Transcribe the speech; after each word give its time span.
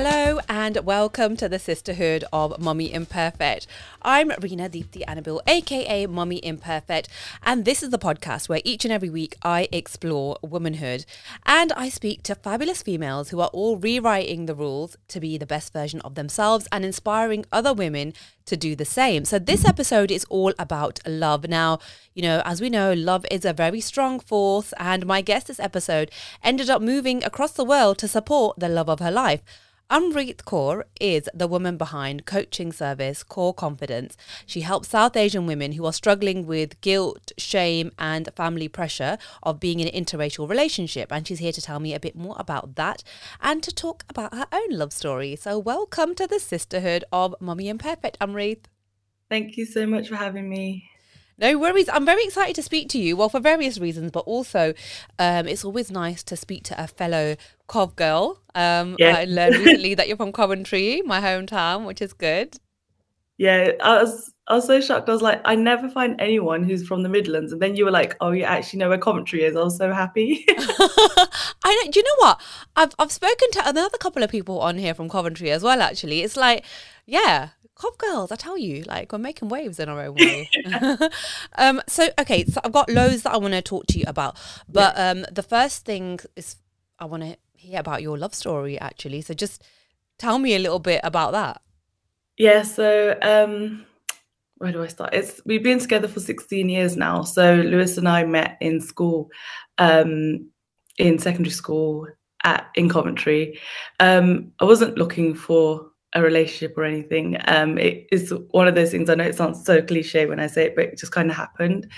Hello 0.00 0.38
and 0.48 0.76
welcome 0.84 1.36
to 1.36 1.48
the 1.48 1.58
Sisterhood 1.58 2.22
of 2.32 2.60
Mummy 2.60 2.92
Imperfect. 2.92 3.66
I'm 4.00 4.30
Rena 4.40 4.68
Deepthi 4.68 5.02
Annabelle, 5.08 5.42
aka 5.48 6.06
Mummy 6.06 6.38
Imperfect, 6.44 7.08
and 7.42 7.64
this 7.64 7.82
is 7.82 7.90
the 7.90 7.98
podcast 7.98 8.48
where 8.48 8.60
each 8.62 8.84
and 8.84 8.92
every 8.92 9.10
week 9.10 9.34
I 9.42 9.66
explore 9.72 10.38
womanhood 10.40 11.04
and 11.44 11.72
I 11.72 11.88
speak 11.88 12.22
to 12.22 12.36
fabulous 12.36 12.80
females 12.80 13.30
who 13.30 13.40
are 13.40 13.48
all 13.48 13.76
rewriting 13.76 14.46
the 14.46 14.54
rules 14.54 14.96
to 15.08 15.18
be 15.18 15.36
the 15.36 15.46
best 15.46 15.72
version 15.72 16.00
of 16.02 16.14
themselves 16.14 16.68
and 16.70 16.84
inspiring 16.84 17.44
other 17.50 17.74
women 17.74 18.14
to 18.46 18.56
do 18.56 18.76
the 18.76 18.84
same. 18.84 19.24
So, 19.24 19.40
this 19.40 19.64
episode 19.64 20.12
is 20.12 20.24
all 20.30 20.54
about 20.60 21.00
love. 21.08 21.48
Now, 21.48 21.80
you 22.14 22.22
know, 22.22 22.40
as 22.44 22.60
we 22.60 22.70
know, 22.70 22.92
love 22.92 23.26
is 23.32 23.44
a 23.44 23.52
very 23.52 23.80
strong 23.80 24.20
force, 24.20 24.72
and 24.78 25.06
my 25.06 25.22
guest 25.22 25.48
this 25.48 25.58
episode 25.58 26.12
ended 26.44 26.70
up 26.70 26.80
moving 26.80 27.24
across 27.24 27.50
the 27.50 27.64
world 27.64 27.98
to 27.98 28.06
support 28.06 28.60
the 28.60 28.68
love 28.68 28.88
of 28.88 29.00
her 29.00 29.10
life. 29.10 29.42
Amreet 29.90 30.44
Kaur 30.44 30.82
is 31.00 31.30
the 31.32 31.46
woman 31.46 31.78
behind 31.78 32.26
coaching 32.26 32.72
service 32.72 33.24
Kaur 33.24 33.56
Confidence. 33.56 34.18
She 34.44 34.60
helps 34.60 34.90
South 34.90 35.16
Asian 35.16 35.46
women 35.46 35.72
who 35.72 35.86
are 35.86 35.94
struggling 35.94 36.44
with 36.44 36.78
guilt, 36.82 37.32
shame, 37.38 37.90
and 37.98 38.28
family 38.36 38.68
pressure 38.68 39.16
of 39.42 39.58
being 39.58 39.80
in 39.80 39.88
an 39.88 40.04
interracial 40.04 40.46
relationship. 40.46 41.10
And 41.10 41.26
she's 41.26 41.38
here 41.38 41.52
to 41.52 41.62
tell 41.62 41.80
me 41.80 41.94
a 41.94 42.00
bit 42.00 42.14
more 42.14 42.36
about 42.38 42.74
that 42.74 43.02
and 43.40 43.62
to 43.62 43.74
talk 43.74 44.04
about 44.10 44.34
her 44.34 44.46
own 44.52 44.72
love 44.72 44.92
story. 44.92 45.36
So, 45.36 45.58
welcome 45.58 46.14
to 46.16 46.26
the 46.26 46.38
sisterhood 46.38 47.04
of 47.10 47.34
Mummy 47.40 47.70
Imperfect, 47.70 48.18
Amreet. 48.18 48.64
Thank 49.30 49.56
you 49.56 49.64
so 49.64 49.86
much 49.86 50.10
for 50.10 50.16
having 50.16 50.50
me. 50.50 50.90
No 51.38 51.56
worries. 51.56 51.88
I'm 51.88 52.04
very 52.04 52.24
excited 52.24 52.56
to 52.56 52.62
speak 52.62 52.88
to 52.90 52.98
you. 52.98 53.16
Well, 53.16 53.28
for 53.28 53.38
various 53.38 53.78
reasons, 53.78 54.10
but 54.10 54.20
also 54.20 54.74
um, 55.18 55.46
it's 55.46 55.64
always 55.64 55.90
nice 55.90 56.22
to 56.24 56.36
speak 56.36 56.64
to 56.64 56.82
a 56.82 56.88
fellow 56.88 57.36
Cov 57.68 57.94
girl. 57.94 58.40
Um, 58.56 58.96
yeah. 58.98 59.16
I 59.16 59.24
learned 59.24 59.56
recently 59.56 59.94
that 59.94 60.08
you're 60.08 60.16
from 60.16 60.32
Coventry, 60.32 61.00
my 61.02 61.20
hometown, 61.20 61.86
which 61.86 62.02
is 62.02 62.12
good. 62.12 62.56
Yeah, 63.40 63.70
I 63.80 64.02
was 64.02 64.34
I 64.48 64.54
was 64.54 64.66
so 64.66 64.80
shocked. 64.80 65.08
I 65.08 65.12
was 65.12 65.20
like, 65.20 65.42
I 65.44 65.54
never 65.54 65.90
find 65.90 66.18
anyone 66.18 66.64
who's 66.64 66.86
from 66.86 67.02
the 67.02 67.08
Midlands, 67.08 67.52
and 67.52 67.60
then 67.60 67.76
you 67.76 67.84
were 67.84 67.90
like, 67.90 68.16
oh, 68.20 68.30
you 68.30 68.44
actually 68.44 68.78
know 68.78 68.88
where 68.88 68.98
Coventry 68.98 69.44
is. 69.44 69.54
I 69.54 69.62
was 69.62 69.76
so 69.76 69.92
happy. 69.92 70.44
I 70.48 71.82
know. 71.84 71.90
Do 71.90 72.00
you 72.00 72.04
know 72.04 72.26
what? 72.26 72.40
I've 72.74 72.94
I've 72.98 73.12
spoken 73.12 73.50
to 73.52 73.68
another 73.68 73.98
couple 73.98 74.22
of 74.22 74.30
people 74.30 74.60
on 74.60 74.78
here 74.78 74.94
from 74.94 75.10
Coventry 75.10 75.50
as 75.50 75.62
well. 75.62 75.82
Actually, 75.82 76.22
it's 76.22 76.36
like, 76.36 76.64
yeah, 77.04 77.50
Cov 77.78 77.96
girls, 77.96 78.32
I 78.32 78.36
tell 78.36 78.58
you, 78.58 78.82
like 78.82 79.12
we're 79.12 79.18
making 79.18 79.50
waves 79.50 79.78
in 79.78 79.88
our 79.88 80.02
own 80.02 80.14
way. 80.14 80.50
um, 81.56 81.80
so 81.86 82.08
okay, 82.18 82.44
so 82.44 82.60
I've 82.64 82.72
got 82.72 82.90
loads 82.90 83.22
that 83.22 83.34
I 83.34 83.36
want 83.36 83.54
to 83.54 83.62
talk 83.62 83.86
to 83.88 83.98
you 83.98 84.04
about, 84.08 84.36
but 84.68 84.94
yeah. 84.96 85.10
um, 85.10 85.26
the 85.30 85.44
first 85.44 85.84
thing 85.84 86.18
is 86.34 86.56
I 86.98 87.04
want 87.04 87.22
to 87.22 87.36
hear 87.54 87.78
about 87.78 88.02
your 88.02 88.18
love 88.18 88.34
story, 88.34 88.80
actually. 88.80 89.20
So 89.20 89.32
just 89.32 89.62
tell 90.18 90.38
me 90.38 90.54
a 90.54 90.58
little 90.58 90.80
bit 90.80 91.00
about 91.04 91.32
that. 91.32 91.62
Yeah. 92.36 92.62
So 92.62 93.16
um, 93.22 93.84
where 94.58 94.72
do 94.72 94.82
I 94.82 94.88
start? 94.88 95.14
It's 95.14 95.40
we've 95.44 95.62
been 95.62 95.78
together 95.78 96.08
for 96.08 96.20
16 96.20 96.68
years 96.68 96.96
now. 96.96 97.22
So 97.22 97.54
Lewis 97.54 97.96
and 97.96 98.08
I 98.08 98.24
met 98.24 98.58
in 98.60 98.80
school, 98.80 99.30
um, 99.78 100.50
in 100.98 101.18
secondary 101.18 101.52
school 101.52 102.06
at 102.44 102.68
in 102.74 102.88
Coventry. 102.88 103.58
Um, 104.00 104.52
I 104.60 104.64
wasn't 104.64 104.98
looking 104.98 105.34
for 105.34 105.90
a 106.14 106.22
relationship 106.22 106.76
or 106.76 106.84
anything. 106.84 107.36
Um, 107.46 107.78
it 107.78 108.06
is 108.10 108.32
one 108.50 108.66
of 108.66 108.74
those 108.74 108.90
things. 108.90 109.10
I 109.10 109.14
know 109.14 109.24
it 109.24 109.36
sounds 109.36 109.64
so 109.64 109.82
cliche 109.82 110.26
when 110.26 110.40
I 110.40 110.46
say 110.46 110.66
it, 110.66 110.74
but 110.74 110.86
it 110.86 110.98
just 110.98 111.12
kind 111.12 111.30
of 111.30 111.36
happened. 111.36 111.90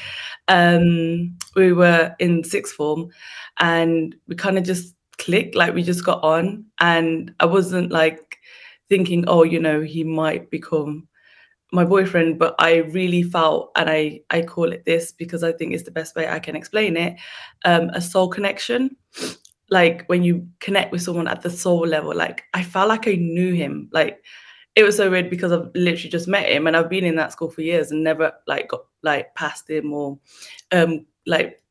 Um, 0.48 1.36
we 1.54 1.72
were 1.72 2.14
in 2.18 2.44
sixth 2.44 2.74
form, 2.74 3.10
and 3.58 4.14
we 4.28 4.34
kind 4.34 4.58
of 4.58 4.64
just 4.64 4.94
clicked. 5.18 5.54
Like 5.54 5.74
we 5.74 5.82
just 5.82 6.04
got 6.04 6.22
on, 6.22 6.66
and 6.80 7.34
I 7.40 7.46
wasn't 7.46 7.92
like 7.92 8.38
thinking, 8.88 9.24
oh, 9.28 9.44
you 9.44 9.60
know, 9.60 9.80
he 9.80 10.04
might 10.04 10.50
become 10.50 11.06
my 11.72 11.84
boyfriend 11.84 12.38
but 12.38 12.54
i 12.58 12.76
really 12.76 13.22
felt 13.22 13.70
and 13.76 13.88
i 13.88 14.20
i 14.30 14.42
call 14.42 14.72
it 14.72 14.84
this 14.84 15.12
because 15.12 15.42
i 15.42 15.52
think 15.52 15.72
it's 15.72 15.84
the 15.84 15.90
best 15.90 16.16
way 16.16 16.28
i 16.28 16.38
can 16.38 16.56
explain 16.56 16.96
it 16.96 17.16
um, 17.64 17.90
a 17.90 18.00
soul 18.00 18.28
connection. 18.28 18.96
Like 19.70 20.04
when 20.06 20.24
you 20.24 20.48
connect 20.58 20.90
with 20.90 21.02
someone 21.02 21.28
at 21.28 21.42
the 21.42 21.50
soul 21.50 21.86
level 21.86 22.14
like 22.14 22.42
i 22.54 22.62
felt 22.62 22.88
like 22.88 23.06
i 23.06 23.14
knew 23.14 23.54
him. 23.54 23.88
Like 23.92 24.24
it 24.74 24.82
was 24.82 24.96
so 24.96 25.10
weird 25.10 25.30
because 25.30 25.52
i've 25.52 25.70
literally 25.74 26.10
just 26.10 26.28
met 26.28 26.48
him 26.48 26.66
and 26.66 26.76
i've 26.76 26.88
been 26.88 27.04
in 27.04 27.16
that 27.16 27.32
school 27.32 27.50
for 27.50 27.62
years 27.62 27.90
and 27.90 28.02
never 28.02 28.32
like 28.46 28.68
got 28.68 28.84
like 29.02 29.34
past 29.34 29.68
him 29.68 29.92
or 29.92 30.18
um 30.72 31.06
like 31.26 31.62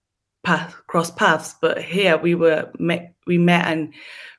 path 0.44 0.76
cross 0.88 1.12
paths. 1.12 1.56
But 1.62 1.82
here 1.82 2.18
we 2.18 2.36
were 2.36 2.72
met 2.80 3.14
we 3.28 3.38
met 3.38 3.66
and 3.68 3.94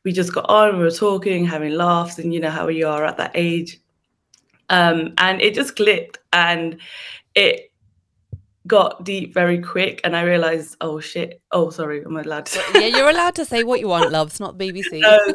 we 0.04 0.12
just 0.12 0.34
got 0.34 0.48
on 0.48 0.78
we 0.78 0.84
were 0.84 0.90
talking 0.90 1.44
having 1.44 1.74
laughs 1.74 2.18
and 2.18 2.32
you 2.32 2.40
know 2.40 2.50
how 2.50 2.68
you 2.68 2.86
are 2.86 3.04
at 3.04 3.18
that 3.18 3.32
age 3.34 3.78
um 4.70 5.12
and 5.18 5.40
it 5.42 5.54
just 5.54 5.76
clicked 5.76 6.18
and 6.32 6.78
it 7.34 7.70
got 8.66 9.04
deep 9.04 9.34
very 9.34 9.60
quick 9.60 10.00
and 10.04 10.16
I 10.16 10.22
realized, 10.22 10.76
oh 10.80 11.00
shit. 11.00 11.42
Oh, 11.50 11.70
sorry, 11.70 12.02
I'm 12.02 12.16
allowed 12.16 12.46
to 12.46 12.62
Yeah, 12.74 12.86
you're 12.86 13.10
allowed 13.10 13.34
to 13.36 13.44
say 13.44 13.64
what 13.64 13.80
you 13.80 13.88
want, 13.88 14.12
love. 14.12 14.28
It's 14.28 14.40
not 14.40 14.58
BBC. 14.58 15.02
um, 15.02 15.34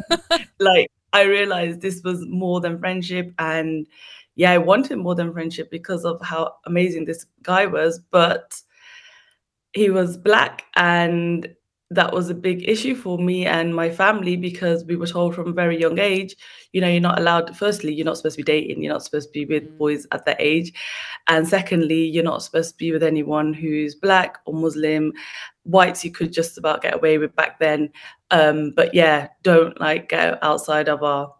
like 0.59 0.89
I 1.11 1.23
realized 1.23 1.81
this 1.81 2.01
was 2.03 2.25
more 2.27 2.61
than 2.61 2.79
friendship 2.79 3.33
and 3.39 3.87
yeah, 4.35 4.51
I 4.51 4.57
wanted 4.57 4.97
more 4.97 5.15
than 5.15 5.33
friendship 5.33 5.71
because 5.71 6.05
of 6.05 6.21
how 6.21 6.55
amazing 6.65 7.05
this 7.05 7.25
guy 7.41 7.65
was, 7.65 7.99
but 8.11 8.61
he 9.73 9.89
was 9.89 10.17
black 10.17 10.65
and 10.75 11.53
that 11.91 12.11
was 12.11 12.29
a 12.29 12.35
big 12.35 12.67
issue 12.67 12.95
for 12.95 13.19
me 13.19 13.45
and 13.45 13.75
my 13.75 13.91
family 13.91 14.35
because 14.35 14.83
we 14.85 14.95
were 14.95 15.05
told 15.05 15.35
from 15.35 15.49
a 15.49 15.53
very 15.53 15.79
young 15.79 15.99
age, 15.99 16.35
you 16.71 16.81
know, 16.81 16.87
you're 16.87 16.99
not 16.99 17.19
allowed, 17.19 17.55
firstly, 17.55 17.93
you're 17.93 18.05
not 18.05 18.17
supposed 18.17 18.37
to 18.37 18.43
be 18.43 18.51
dating, 18.51 18.81
you're 18.81 18.93
not 18.93 19.03
supposed 19.03 19.29
to 19.29 19.33
be 19.33 19.45
with 19.45 19.69
mm. 19.69 19.77
boys 19.77 20.07
at 20.11 20.25
that 20.25 20.37
age. 20.39 20.73
And 21.27 21.47
secondly, 21.47 22.03
you're 22.05 22.23
not 22.23 22.41
supposed 22.41 22.71
to 22.71 22.77
be 22.77 22.91
with 22.91 23.03
anyone 23.03 23.53
who's 23.53 23.93
black 23.93 24.39
or 24.45 24.53
Muslim. 24.55 25.13
Whites 25.63 26.03
you 26.03 26.11
could 26.11 26.33
just 26.33 26.57
about 26.57 26.81
get 26.81 26.95
away 26.95 27.17
with 27.19 27.35
back 27.35 27.59
then. 27.59 27.91
Um, 28.31 28.71
but 28.75 28.93
yeah, 28.93 29.27
don't 29.43 29.79
like 29.79 30.09
go 30.09 30.37
outside 30.41 30.89
of 30.89 31.03
our 31.03 31.33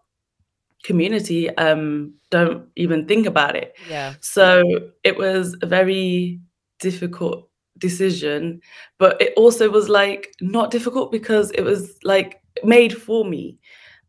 community. 0.84 1.50
Um, 1.58 2.14
don't 2.30 2.68
even 2.76 3.08
think 3.08 3.26
about 3.26 3.56
it. 3.56 3.76
Yeah. 3.90 4.14
So 4.22 4.64
it 5.04 5.18
was 5.18 5.56
a 5.62 5.66
very 5.66 6.40
difficult 6.80 7.50
decision 7.78 8.62
but 8.98 9.22
it 9.22 9.34
also 9.36 9.70
was 9.70 9.90
like 9.90 10.34
not 10.42 10.72
difficult 10.72 11.12
because 11.12 11.52
it 11.52 11.62
was 11.62 11.98
like 12.04 12.42
made 12.64 12.94
for 12.94 13.26
me. 13.26 13.58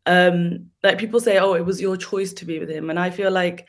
Um 0.05 0.67
like 0.83 0.97
people 0.97 1.19
say 1.19 1.37
oh 1.37 1.53
it 1.53 1.65
was 1.65 1.81
your 1.81 1.97
choice 1.97 2.33
to 2.33 2.45
be 2.45 2.59
with 2.59 2.69
him 2.69 2.89
and 2.89 2.97
i 2.99 3.09
feel 3.09 3.31
like 3.31 3.67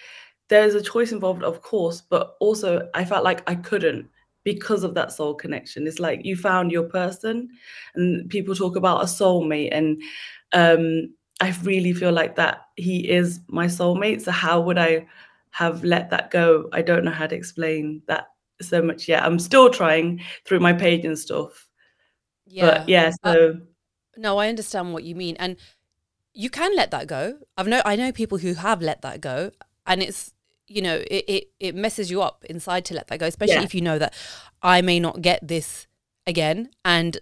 there's 0.49 0.75
a 0.75 0.83
choice 0.83 1.11
involved 1.13 1.43
of 1.43 1.63
course 1.63 2.01
but 2.01 2.37
also 2.41 2.89
i 2.95 3.05
felt 3.05 3.25
like 3.25 3.43
i 3.51 3.55
couldn't 3.57 4.09
because 4.45 4.83
of 4.83 4.95
that 4.95 5.13
soul 5.13 5.35
connection. 5.35 5.87
It's 5.87 5.99
like 5.99 6.25
you 6.25 6.35
found 6.35 6.73
your 6.73 6.85
person 6.85 7.51
and 7.95 8.31
people 8.31 8.55
talk 8.55 8.77
about 8.77 9.03
a 9.03 9.05
soulmate 9.05 9.71
and 9.73 10.01
um 10.53 11.13
i 11.41 11.55
really 11.65 11.93
feel 11.93 12.13
like 12.13 12.37
that 12.37 12.63
he 12.77 13.09
is 13.11 13.41
my 13.49 13.67
soulmate 13.67 14.23
so 14.23 14.31
how 14.31 14.61
would 14.61 14.79
i 14.79 15.07
have 15.51 15.83
let 15.85 16.11
that 16.11 16.31
go? 16.31 16.69
I 16.73 16.83
don't 16.83 17.05
know 17.05 17.11
how 17.11 17.27
to 17.27 17.35
explain 17.35 18.03
that 18.07 18.29
so 18.61 18.83
much 18.83 19.09
yet. 19.09 19.23
I'm 19.23 19.39
still 19.39 19.71
trying 19.71 20.23
through 20.45 20.61
my 20.61 20.73
page 20.73 21.05
and 21.05 21.19
stuff. 21.19 21.69
Yeah. 22.47 22.67
But 22.67 22.89
yeah, 22.89 23.11
so 23.25 23.49
uh, 23.51 23.53
no, 24.17 24.39
I 24.39 24.49
understand 24.49 24.93
what 24.93 25.05
you 25.05 25.15
mean. 25.15 25.37
And 25.39 25.57
you 26.33 26.51
can 26.51 26.75
let 26.77 26.91
that 26.91 27.07
go. 27.07 27.39
I've 27.57 27.69
know 27.69 27.83
I 27.85 27.97
know 27.97 28.13
people 28.13 28.39
who 28.39 28.55
have 28.55 28.81
let 28.81 29.03
that 29.03 29.21
go 29.21 29.51
and 29.87 30.03
it's 30.03 30.33
you 30.69 30.83
know, 30.83 31.03
it 31.11 31.25
it, 31.27 31.51
it 31.59 31.75
messes 31.75 32.11
you 32.11 32.23
up 32.23 32.45
inside 32.45 32.85
to 32.87 32.95
let 32.95 33.09
that 33.09 33.19
go, 33.19 33.27
especially 33.27 33.57
yeah. 33.57 33.63
if 33.63 33.75
you 33.75 33.81
know 33.81 33.99
that 33.99 34.15
I 34.63 34.83
may 34.83 35.01
not 35.01 35.23
get 35.23 35.47
this 35.47 35.87
again 36.27 36.69
and 36.85 37.17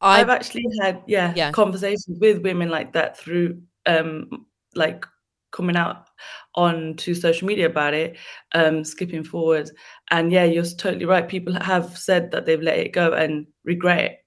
I, 0.00 0.20
I've 0.20 0.28
actually 0.28 0.64
had 0.82 1.02
yeah, 1.06 1.32
yeah 1.34 1.50
conversations 1.50 2.18
with 2.20 2.42
women 2.42 2.68
like 2.68 2.92
that 2.92 3.16
through 3.16 3.62
um 3.86 4.46
like 4.74 5.06
coming 5.50 5.76
out 5.76 6.06
on 6.54 6.94
to 6.96 7.14
social 7.14 7.46
media 7.46 7.66
about 7.66 7.94
it, 7.94 8.16
um, 8.54 8.84
skipping 8.84 9.24
forward. 9.24 9.70
And 10.10 10.32
yeah, 10.32 10.44
you're 10.44 10.64
totally 10.64 11.04
right. 11.04 11.28
People 11.28 11.54
have 11.60 11.96
said 11.96 12.30
that 12.32 12.46
they've 12.46 12.60
let 12.60 12.78
it 12.78 12.92
go 12.92 13.12
and 13.12 13.46
regret 13.64 14.04
it. 14.04 14.18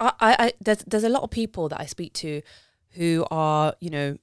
I, 0.00 0.12
I, 0.20 0.52
there's 0.60 0.84
there's 0.86 1.04
a 1.04 1.08
lot 1.08 1.24
of 1.24 1.30
people 1.30 1.68
that 1.70 1.80
I 1.80 1.86
speak 1.86 2.12
to 2.14 2.40
who 2.90 3.26
are, 3.32 3.74
you 3.80 3.90
know, 3.90 4.16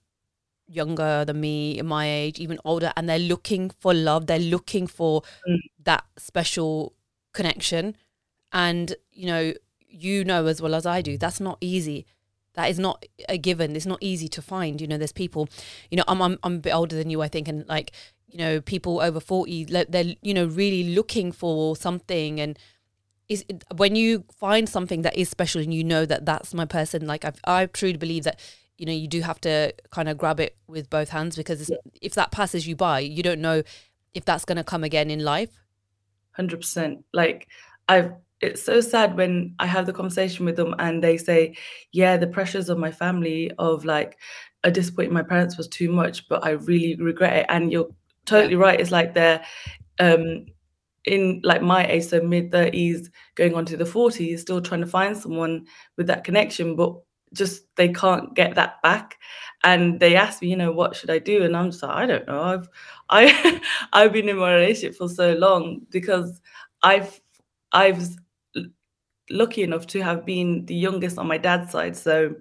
younger 0.67 1.25
than 1.25 1.41
me, 1.41 1.81
my 1.81 2.09
age, 2.09 2.39
even 2.39 2.59
older, 2.63 2.93
and 2.95 3.09
they're 3.09 3.19
looking 3.19 3.69
for 3.69 3.93
love. 3.93 4.27
They're 4.27 4.39
looking 4.39 4.87
for 4.87 5.21
mm. 5.47 5.57
that 5.83 6.05
special 6.17 6.93
connection. 7.33 7.95
And, 8.53 8.95
you 9.11 9.27
know, 9.27 9.53
you 9.87 10.23
know 10.23 10.45
as 10.45 10.61
well 10.61 10.75
as 10.75 10.85
I 10.85 11.01
do, 11.01 11.17
that's 11.17 11.39
not 11.39 11.57
easy 11.61 12.05
that 12.55 12.69
is 12.69 12.79
not 12.79 13.05
a 13.29 13.37
given. 13.37 13.75
It's 13.75 13.85
not 13.85 13.99
easy 14.01 14.27
to 14.29 14.41
find. 14.41 14.81
You 14.81 14.87
know, 14.87 14.97
there's 14.97 15.11
people, 15.11 15.49
you 15.89 15.97
know, 15.97 16.03
I'm, 16.07 16.21
I'm, 16.21 16.39
I'm 16.43 16.55
a 16.55 16.59
bit 16.59 16.73
older 16.73 16.95
than 16.95 17.09
you, 17.09 17.21
I 17.21 17.27
think, 17.27 17.47
and 17.47 17.67
like, 17.67 17.91
you 18.27 18.37
know, 18.37 18.61
people 18.61 18.99
over 18.99 19.19
40, 19.19 19.65
they're, 19.65 20.15
you 20.21 20.33
know, 20.33 20.45
really 20.45 20.95
looking 20.95 21.31
for 21.31 21.75
something. 21.75 22.39
And 22.39 22.57
is 23.27 23.43
when 23.75 23.95
you 23.95 24.23
find 24.39 24.69
something 24.69 25.01
that 25.01 25.17
is 25.17 25.29
special 25.29 25.61
and 25.61 25.73
you 25.73 25.83
know 25.83 26.05
that 26.05 26.25
that's 26.25 26.53
my 26.53 26.65
person, 26.65 27.07
like 27.07 27.25
I've, 27.25 27.39
I 27.45 27.65
truly 27.67 27.97
believe 27.97 28.23
that 28.23 28.39
you 28.77 28.85
know 28.85 28.91
you 28.91 29.07
do 29.07 29.21
have 29.21 29.39
to 29.41 29.73
kind 29.91 30.09
of 30.09 30.17
grab 30.17 30.39
it 30.39 30.57
with 30.67 30.89
both 30.89 31.09
hands 31.09 31.35
because 31.35 31.69
yeah. 31.69 31.77
if 32.01 32.13
that 32.15 32.31
passes 32.31 32.67
you 32.67 32.75
by 32.75 32.99
you 32.99 33.23
don't 33.23 33.41
know 33.41 33.63
if 34.13 34.25
that's 34.25 34.45
going 34.45 34.57
to 34.57 34.63
come 34.63 34.83
again 34.83 35.09
in 35.09 35.23
life 35.23 35.61
100% 36.37 37.03
like 37.13 37.47
i've 37.87 38.11
it's 38.45 38.63
so 38.63 38.81
sad 38.81 39.15
when 39.17 39.53
i 39.59 39.65
have 39.65 39.85
the 39.85 39.93
conversation 39.93 40.45
with 40.45 40.55
them 40.55 40.75
and 40.79 41.03
they 41.03 41.17
say 41.17 41.55
yeah 41.91 42.17
the 42.17 42.27
pressures 42.27 42.69
of 42.69 42.77
my 42.77 42.91
family 42.91 43.51
of 43.59 43.85
like 43.85 44.17
a 44.63 44.71
disappointing 44.71 45.13
my 45.13 45.23
parents 45.23 45.57
was 45.57 45.67
too 45.67 45.91
much 45.91 46.27
but 46.27 46.43
i 46.45 46.51
really 46.51 46.95
regret 46.95 47.33
it. 47.37 47.45
And 47.49 47.71
you're 47.71 47.89
totally 48.25 48.55
right 48.55 48.79
it's 48.79 48.91
like 48.91 49.13
they're 49.13 49.43
um 49.99 50.45
in 51.05 51.39
like 51.43 51.61
my 51.61 51.85
age 51.87 52.05
so 52.05 52.21
mid 52.21 52.51
30s 52.51 53.09
going 53.35 53.53
on 53.53 53.65
to 53.65 53.77
the 53.77 53.85
40s 53.85 54.41
still 54.41 54.61
trying 54.61 54.81
to 54.81 54.87
find 54.87 55.15
someone 55.15 55.65
with 55.97 56.07
that 56.07 56.23
connection 56.23 56.75
but 56.75 56.95
just 57.33 57.63
they 57.75 57.89
can't 57.89 58.33
get 58.33 58.55
that 58.55 58.81
back. 58.81 59.17
And 59.63 59.99
they 59.99 60.15
ask 60.15 60.41
me 60.41 60.49
you 60.49 60.55
know 60.55 60.71
what 60.71 60.95
should 60.95 61.09
i 61.09 61.19
do? 61.19 61.43
And 61.43 61.55
i'm 61.55 61.71
just 61.71 61.83
like 61.83 61.91
i 61.91 62.05
don't 62.05 62.27
know 62.27 62.41
i've 62.41 62.69
i 63.09 63.61
i've 63.93 64.13
been 64.13 64.29
in 64.29 64.37
my 64.37 64.53
relationship 64.53 64.95
for 64.97 65.09
so 65.09 65.33
long 65.33 65.81
because 65.91 66.41
i've 66.83 67.19
i've 67.71 68.09
lucky 69.29 69.63
enough 69.63 69.87
to 69.87 70.01
have 70.01 70.25
been 70.25 70.65
the 70.65 70.75
youngest 70.75 71.17
on 71.17 71.27
my 71.27 71.37
dad's 71.37 71.71
side 71.71 71.95
so 71.95 72.33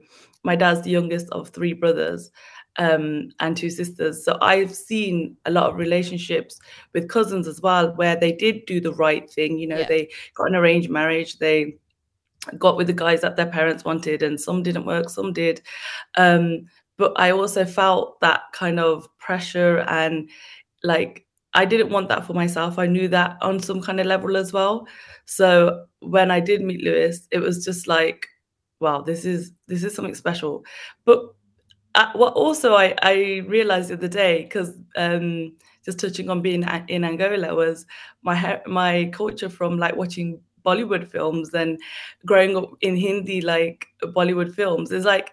my 0.43 0.55
dad's 0.55 0.83
the 0.83 0.91
youngest 0.91 1.29
of 1.31 1.49
three 1.49 1.73
brothers 1.73 2.31
um, 2.77 3.31
and 3.41 3.57
two 3.57 3.71
sisters. 3.71 4.25
So 4.25 4.39
I've 4.41 4.75
seen 4.75 5.37
a 5.47 5.51
lot 5.51 5.71
of 5.71 5.77
relationships 5.77 6.59
with 6.93 7.09
cousins 7.09 7.47
as 7.47 7.61
well, 7.61 7.95
where 7.95 8.17
they 8.17 8.33
did 8.33 8.67
do 8.67 8.81
the 8.81 8.95
right 8.95 9.29
thing. 9.31 9.59
You 9.59 9.69
know, 9.69 9.79
yeah. 9.79 9.89
they 9.89 10.11
got 10.35 10.49
an 10.49 10.57
arranged 10.57 10.91
marriage, 10.91 11.39
they 11.39 11.77
got 12.59 12.77
with 12.77 12.89
the 12.89 12.93
guys 12.93 13.23
that 13.23 13.37
their 13.37 13.47
parents 13.47 13.85
wanted, 13.85 14.23
and 14.23 14.41
some 14.41 14.63
didn't 14.63 14.87
work, 14.87 15.09
some 15.09 15.33
did. 15.33 15.63
Um, 16.17 16.67
but 16.97 17.13
I 17.17 17.31
also 17.31 17.65
felt 17.65 18.21
that 18.21 18.43
kind 18.53 18.79
of 18.79 19.09
pressure 19.19 19.79
and 19.89 20.31
like 20.83 21.27
I 21.55 21.65
didn't 21.65 21.91
want 21.91 22.09
that 22.09 22.27
for 22.27 22.33
myself. 22.35 22.79
I 22.79 22.87
knew 22.87 23.09
that 23.09 23.37
on 23.41 23.61
some 23.61 23.81
kind 23.81 24.01
of 24.01 24.07
level 24.07 24.37
as 24.37 24.53
well. 24.53 24.87
So 25.27 25.87
when 26.01 26.31
I 26.31 26.41
did 26.41 26.63
meet 26.63 26.83
Lewis, 26.83 27.29
it 27.31 27.39
was 27.39 27.65
just 27.65 27.87
like, 27.87 28.27
wow, 28.81 29.03
this 29.03 29.25
is 29.25 29.53
this 29.69 29.85
is 29.85 29.95
something 29.95 30.15
special. 30.15 30.65
But 31.05 31.21
uh, 31.95 32.11
what 32.15 32.35
also 32.35 32.75
I, 32.75 32.95
I 33.03 33.43
realized 33.47 33.91
the 33.91 33.95
other 33.95 34.09
day, 34.09 34.43
because 34.43 34.73
um, 34.97 35.57
just 35.85 35.99
touching 36.01 36.29
on 36.31 36.43
being 36.43 36.65
in 36.89 37.05
Angola 37.05 37.55
was 37.55 37.87
my 38.23 38.61
my 38.67 39.11
culture 39.13 39.49
from 39.49 39.79
like 39.79 39.97
watching 39.97 40.41
Bollywood 40.65 41.09
films 41.09 41.53
and 41.55 41.79
growing 42.27 42.57
up 42.57 42.71
in 42.81 42.97
Hindi 42.97 43.41
like 43.41 43.87
Bollywood 44.03 44.55
films 44.55 44.91
is 44.91 45.05
like 45.05 45.31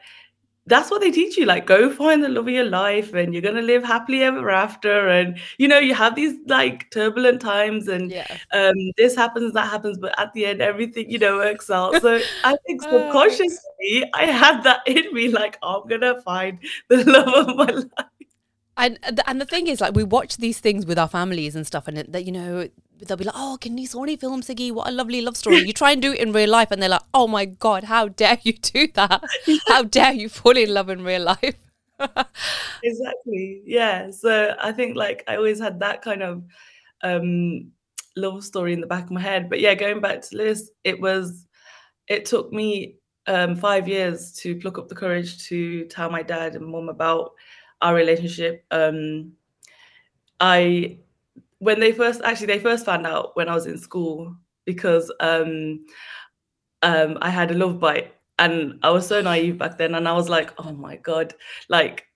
that's 0.72 0.90
what 0.90 1.02
they 1.02 1.12
teach 1.12 1.38
you 1.38 1.46
like 1.46 1.66
go 1.66 1.90
find 1.90 2.24
the 2.24 2.30
love 2.30 2.48
of 2.48 2.54
your 2.54 2.64
life 2.64 3.14
and 3.14 3.34
you're 3.34 3.42
going 3.42 3.56
to 3.56 3.62
live 3.62 3.84
happily 3.84 4.24
ever 4.24 4.50
after 4.50 5.10
and 5.10 5.38
you 5.58 5.68
know 5.68 5.80
you 5.80 5.94
have 5.94 6.16
these 6.16 6.34
like 6.48 6.90
turbulent 6.92 7.42
times 7.42 7.90
and 7.90 8.10
yeah. 8.10 8.38
um 8.54 8.76
this 8.98 9.14
happens 9.16 9.54
that 9.54 9.68
happens 9.68 9.98
but 9.98 10.18
at 10.18 10.32
the 10.34 10.46
end 10.46 10.62
everything 10.62 11.12
you 11.12 11.20
know 11.20 11.38
works 11.38 11.70
out 11.70 12.02
so 12.02 12.20
i 12.46 12.56
think 12.66 12.82
oh. 12.86 12.92
subconsciously 12.92 14.04
i 14.14 14.26
had 14.26 14.64
that 14.64 14.80
in 14.88 15.14
me 15.14 15.28
like 15.28 15.58
oh, 15.62 15.82
i'm 15.82 15.90
going 15.90 16.02
to 16.02 16.22
find 16.22 16.58
the 16.88 17.04
love 17.12 17.50
of 17.50 17.56
my 17.56 17.66
life 17.66 18.08
and 18.78 18.98
and 19.28 19.42
the 19.42 19.46
thing 19.46 19.68
is 19.68 19.82
like 19.82 19.94
we 19.94 20.04
watch 20.06 20.38
these 20.38 20.60
things 20.60 20.86
with 20.86 20.98
our 20.98 21.10
families 21.10 21.54
and 21.54 21.68
stuff 21.68 21.88
and 21.88 21.98
that 21.98 22.26
you 22.26 22.32
know 22.32 22.70
they'll 23.08 23.18
be 23.18 23.24
like, 23.24 23.36
"Oh, 23.38 23.58
can 23.60 23.78
you 23.78 23.88
Sony 23.88 24.20
film 24.20 24.42
Siggy? 24.42 24.72
What 24.72 24.88
a 24.88 24.92
lovely 24.92 25.22
love 25.22 25.38
story." 25.38 25.60
You 25.66 25.74
try 25.74 25.92
and 25.92 26.02
do 26.02 26.14
it 26.14 26.20
in 26.20 26.32
real 26.32 26.50
life, 26.50 26.72
and 26.72 26.82
they're 26.82 26.90
like, 26.90 27.02
"Oh 27.14 27.28
my 27.28 27.46
god, 27.46 27.86
how 27.86 28.08
dare 28.08 28.40
you 28.44 28.54
do 28.54 28.88
that? 28.94 29.24
How 29.68 29.84
dare 29.84 30.14
you 30.14 30.30
fall 30.30 30.58
in 30.58 30.74
love 30.74 30.90
in 30.90 31.04
real 31.04 31.24
life?" 31.24 31.56
exactly. 32.84 33.62
Yeah. 33.66 34.12
So 34.12 34.56
I 34.60 34.72
think 34.72 34.96
like 34.96 35.24
I 35.28 35.36
always 35.36 35.60
had 35.60 35.80
that 35.80 36.02
kind 36.02 36.24
of 36.24 36.44
um 37.04 37.72
love 38.16 38.44
story 38.44 38.74
in 38.74 38.82
the 38.82 38.88
back 38.88 39.06
of 39.06 39.12
my 39.12 39.22
head. 39.22 39.50
But 39.50 39.60
yeah, 39.60 39.74
going 39.76 40.02
back 40.02 40.22
to 40.22 40.38
Lewis, 40.38 40.70
it 40.84 41.00
was 41.00 41.46
it 42.08 42.26
took 42.26 42.52
me 42.52 42.98
um 43.28 43.56
five 43.56 43.88
years 43.88 44.32
to 44.34 44.56
pluck 44.56 44.78
up 44.78 44.90
the 44.90 44.96
courage 44.96 45.48
to 45.48 45.86
tell 45.86 46.10
my 46.10 46.24
dad 46.24 46.56
and 46.56 46.66
mom 46.66 46.90
about 46.90 47.32
our 47.82 47.94
relationship. 47.94 48.66
Um 48.72 49.34
I 50.40 50.98
when 51.62 51.80
they 51.80 51.92
first 51.92 52.22
actually 52.24 52.48
they 52.48 52.60
first 52.60 52.86
found 52.86 53.06
out 53.06 53.36
when 53.36 53.48
I 53.48 53.54
was 53.54 53.68
in 53.68 53.78
school 53.78 54.36
because 54.66 55.12
um 55.20 55.86
um 56.82 57.20
I 57.22 57.30
had 57.30 57.52
a 57.52 57.54
love 57.54 57.80
bite 57.80 58.16
and 58.40 58.80
I 58.82 58.90
was 58.90 59.06
so 59.06 59.22
naive 59.22 59.60
back 59.60 59.78
then 59.78 59.94
and 59.94 60.08
I 60.08 60.14
was 60.14 60.28
like, 60.28 60.54
oh 60.58 60.74
my 60.74 60.96
god, 60.96 61.36
like 61.70 62.08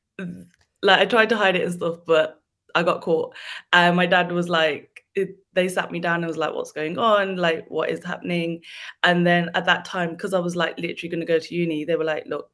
like 0.81 0.99
I 0.99 1.05
tried 1.05 1.29
to 1.29 1.37
hide 1.37 1.55
it 1.55 1.63
and 1.63 1.73
stuff, 1.73 1.97
but 2.07 2.41
I 2.73 2.81
got 2.81 3.01
caught. 3.01 3.35
And 3.71 3.95
my 3.95 4.07
dad 4.07 4.31
was 4.31 4.49
like, 4.49 5.05
it, 5.13 5.37
they 5.53 5.67
sat 5.67 5.91
me 5.91 5.99
down 5.99 6.17
and 6.17 6.27
was 6.27 6.37
like, 6.37 6.55
what's 6.55 6.71
going 6.71 6.97
on? 6.97 7.35
Like, 7.35 7.65
what 7.69 7.91
is 7.91 8.03
happening? 8.03 8.61
And 9.03 9.27
then 9.27 9.51
at 9.53 9.65
that 9.65 9.85
time, 9.85 10.09
because 10.11 10.33
I 10.33 10.39
was 10.39 10.55
like 10.55 10.79
literally 10.79 11.09
gonna 11.09 11.25
go 11.25 11.37
to 11.37 11.55
uni, 11.55 11.85
they 11.85 11.95
were 11.95 12.03
like, 12.03 12.25
look, 12.25 12.49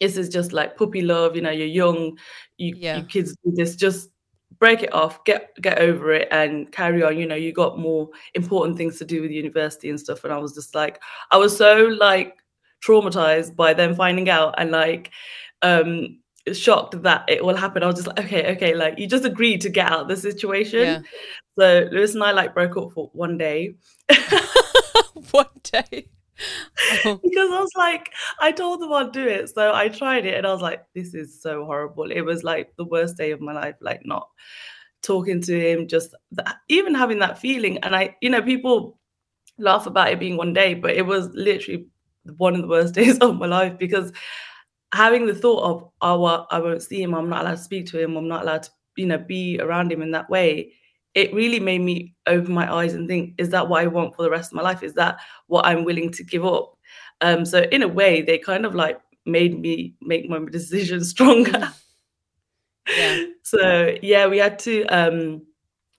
this 0.00 0.18
is 0.18 0.28
just 0.28 0.52
like 0.52 0.76
puppy 0.76 1.00
love, 1.00 1.34
you 1.34 1.40
know, 1.40 1.50
you're 1.50 1.66
young, 1.66 2.18
you, 2.58 2.74
yeah. 2.76 2.98
you 2.98 3.04
kids 3.04 3.34
do 3.42 3.52
this, 3.54 3.74
just 3.74 4.10
break 4.58 4.82
it 4.82 4.92
off, 4.92 5.24
get 5.24 5.54
get 5.60 5.78
over 5.78 6.12
it, 6.12 6.28
and 6.30 6.70
carry 6.72 7.02
on. 7.02 7.18
You 7.18 7.26
know, 7.26 7.34
you 7.34 7.52
got 7.52 7.78
more 7.78 8.08
important 8.34 8.76
things 8.76 8.98
to 8.98 9.04
do 9.04 9.22
with 9.22 9.30
university 9.30 9.90
and 9.90 9.98
stuff. 9.98 10.24
And 10.24 10.32
I 10.32 10.38
was 10.38 10.54
just 10.54 10.74
like, 10.74 11.00
I 11.30 11.36
was 11.36 11.56
so 11.56 11.76
like 11.98 12.36
traumatized 12.84 13.56
by 13.56 13.74
them 13.74 13.94
finding 13.94 14.28
out 14.28 14.54
and 14.56 14.70
like 14.70 15.10
um 15.62 16.18
shocked 16.52 17.02
that 17.02 17.24
it 17.28 17.44
will 17.44 17.56
happen. 17.56 17.82
I 17.82 17.86
was 17.86 17.96
just 17.96 18.08
like, 18.08 18.20
okay, 18.20 18.52
okay, 18.52 18.74
like 18.74 18.98
you 18.98 19.06
just 19.06 19.24
agreed 19.24 19.60
to 19.62 19.68
get 19.68 19.90
out 19.90 20.02
of 20.02 20.08
the 20.08 20.16
situation. 20.16 20.80
Yeah. 20.80 21.00
So 21.58 21.88
Lewis 21.90 22.14
and 22.14 22.22
I 22.22 22.32
like 22.32 22.54
broke 22.54 22.76
up 22.76 22.92
for 22.92 23.10
one 23.12 23.36
day. 23.38 23.74
one 25.30 25.46
day. 25.62 26.08
Oh. 27.04 27.20
because 27.22 27.50
I 27.50 27.60
was 27.60 27.70
like, 27.76 28.10
I 28.40 28.52
told 28.52 28.80
them 28.80 28.92
I'd 28.92 29.12
do 29.12 29.26
it. 29.26 29.50
So 29.50 29.72
I 29.74 29.88
tried 29.88 30.26
it 30.26 30.34
and 30.36 30.46
I 30.46 30.52
was 30.52 30.62
like, 30.62 30.84
this 30.94 31.14
is 31.14 31.40
so 31.40 31.64
horrible. 31.64 32.10
It 32.10 32.22
was 32.22 32.44
like 32.44 32.72
the 32.76 32.84
worst 32.84 33.16
day 33.16 33.30
of 33.32 33.40
my 33.40 33.52
life, 33.52 33.76
like 33.80 34.02
not 34.04 34.28
talking 35.02 35.40
to 35.42 35.58
him, 35.60 35.88
just 35.88 36.14
that, 36.32 36.56
even 36.68 36.94
having 36.94 37.18
that 37.20 37.38
feeling. 37.38 37.78
And 37.78 37.94
I, 37.96 38.16
you 38.20 38.30
know, 38.30 38.42
people 38.42 38.98
laugh 39.58 39.86
about 39.86 40.12
it 40.12 40.20
being 40.20 40.36
one 40.36 40.52
day, 40.54 40.74
but 40.74 40.92
it 40.92 41.06
was 41.06 41.28
literally 41.34 41.86
one 42.36 42.54
of 42.54 42.62
the 42.62 42.68
worst 42.68 42.94
days 42.96 43.18
of 43.18 43.36
my 43.38 43.46
life 43.46 43.78
because 43.78 44.12
having 44.94 45.26
the 45.26 45.34
thought 45.34 45.62
of, 45.64 45.90
oh, 46.00 46.20
well, 46.20 46.46
I 46.50 46.60
won't 46.60 46.82
see 46.82 47.02
him, 47.02 47.14
I'm 47.14 47.28
not 47.28 47.42
allowed 47.42 47.56
to 47.56 47.62
speak 47.62 47.86
to 47.86 48.00
him, 48.02 48.16
I'm 48.16 48.28
not 48.28 48.42
allowed 48.42 48.64
to, 48.64 48.70
you 48.96 49.06
know, 49.06 49.18
be 49.18 49.60
around 49.60 49.92
him 49.92 50.02
in 50.02 50.12
that 50.12 50.30
way 50.30 50.72
it 51.18 51.34
really 51.34 51.58
made 51.58 51.80
me 51.80 52.14
open 52.28 52.54
my 52.54 52.72
eyes 52.72 52.94
and 52.94 53.08
think, 53.08 53.34
is 53.38 53.50
that 53.50 53.68
what 53.68 53.82
I 53.82 53.88
want 53.88 54.14
for 54.14 54.22
the 54.22 54.30
rest 54.30 54.52
of 54.52 54.56
my 54.56 54.62
life? 54.62 54.84
Is 54.84 54.94
that 54.94 55.18
what 55.48 55.66
I'm 55.66 55.82
willing 55.82 56.12
to 56.12 56.22
give 56.22 56.46
up? 56.46 56.76
Um, 57.20 57.44
so 57.44 57.62
in 57.72 57.82
a 57.82 57.88
way, 57.88 58.22
they 58.22 58.38
kind 58.38 58.64
of 58.64 58.76
like 58.76 59.00
made 59.26 59.58
me 59.60 59.94
make 60.00 60.30
my 60.30 60.38
decision 60.38 61.02
stronger. 61.14 61.50
Mm. 61.50 61.74
Yeah. 62.96 63.24
so 63.42 63.94
yeah, 64.00 64.28
we 64.28 64.38
had 64.38 64.60
to 64.60 64.84
um 64.86 65.42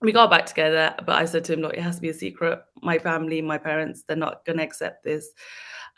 we 0.00 0.12
got 0.12 0.30
back 0.30 0.46
together, 0.46 0.94
but 1.04 1.16
I 1.16 1.26
said 1.26 1.44
to 1.44 1.52
him, 1.52 1.60
look, 1.60 1.74
it 1.74 1.82
has 1.82 1.96
to 1.96 2.00
be 2.00 2.08
a 2.08 2.14
secret. 2.14 2.58
My 2.82 2.98
family, 2.98 3.42
my 3.42 3.58
parents, 3.58 4.02
they're 4.02 4.16
not 4.16 4.42
gonna 4.46 4.62
accept 4.62 5.04
this. 5.04 5.28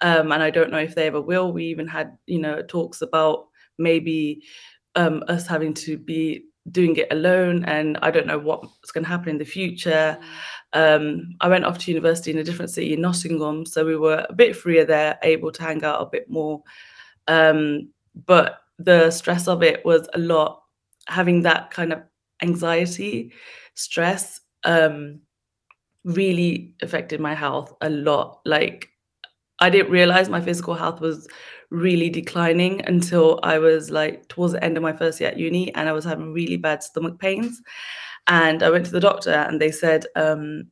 Um, 0.01 0.33
and 0.33 0.43
I 0.43 0.51
don't 0.51 0.73
know 0.73 0.79
if 0.79 0.97
they 0.97 1.07
ever 1.07 1.21
will. 1.21 1.53
We 1.53 1.67
even 1.67 1.87
had, 1.87 2.19
you 2.27 2.41
know, 2.41 2.61
talks 2.61 3.03
about 3.03 3.47
maybe 3.79 4.43
um, 4.97 5.23
us 5.29 5.47
having 5.47 5.75
to 5.75 5.97
be 5.97 6.47
doing 6.71 6.97
it 6.97 7.09
alone 7.11 7.65
and 7.65 7.99
I 8.03 8.11
don't 8.11 8.27
know 8.27 8.39
what's 8.39 8.93
going 8.93 9.05
to 9.05 9.11
happen 9.11 9.31
in 9.31 9.39
the 9.39 9.45
future. 9.45 10.19
Um, 10.73 11.35
I 11.41 11.49
went 11.49 11.65
off 11.65 11.79
to 11.79 11.91
university 11.91 12.31
in 12.31 12.39
a 12.39 12.45
different 12.45 12.71
city 12.71 12.93
in 12.93 13.01
Nottingham, 13.01 13.67
so 13.67 13.85
we 13.85 13.97
were 13.97 14.25
a 14.29 14.33
bit 14.33 14.57
freer 14.57 14.85
there, 14.85 15.19
able 15.23 15.51
to 15.53 15.63
hang 15.63 15.85
out 15.85 16.01
a 16.01 16.07
bit 16.07 16.31
more. 16.31 16.63
Um, 17.29 17.91
but 18.27 18.61
the 18.79 19.11
stress 19.11 19.49
of 19.49 19.63
it 19.63 19.85
was 19.85 20.09
a 20.15 20.19
lot. 20.19 20.63
Having 21.09 21.43
that 21.43 21.71
kind 21.73 21.93
of 21.93 22.03
anxiety, 22.43 23.33
stress, 23.75 24.41
um, 24.65 25.21
really 26.05 26.75
affected 26.83 27.21
my 27.21 27.35
health 27.35 27.73
a 27.81 27.91
lot. 27.91 28.41
Like 28.45 28.89
I 29.61 29.71
didn't 29.71 29.93
realize 29.93 30.29
my 30.29 30.41
physical 30.41 30.75
health 30.75 31.01
was 31.01 31.29
really 31.73 32.11
declining 32.11 32.83
until 32.87 33.41
I 33.43 33.59
was 33.59 33.91
like 33.91 34.29
towards 34.29 34.53
the 34.53 34.63
end 34.63 34.77
of 34.77 34.83
my 34.83 34.93
first 34.93 35.21
year 35.21 35.31
at 35.31 35.39
uni 35.39 35.75
and 35.75 35.89
I 35.89 35.93
was 35.93 36.05
having 36.05 36.33
really 36.33 36.59
bad 36.59 36.83
stomach 36.83 37.19
pains. 37.19 37.61
And 38.29 38.63
I 38.63 38.71
went 38.71 38.85
to 38.87 38.93
the 38.93 39.01
doctor 39.01 39.33
and 39.33 39.61
they 39.61 39.73
said, 39.73 40.07
um, 40.15 40.65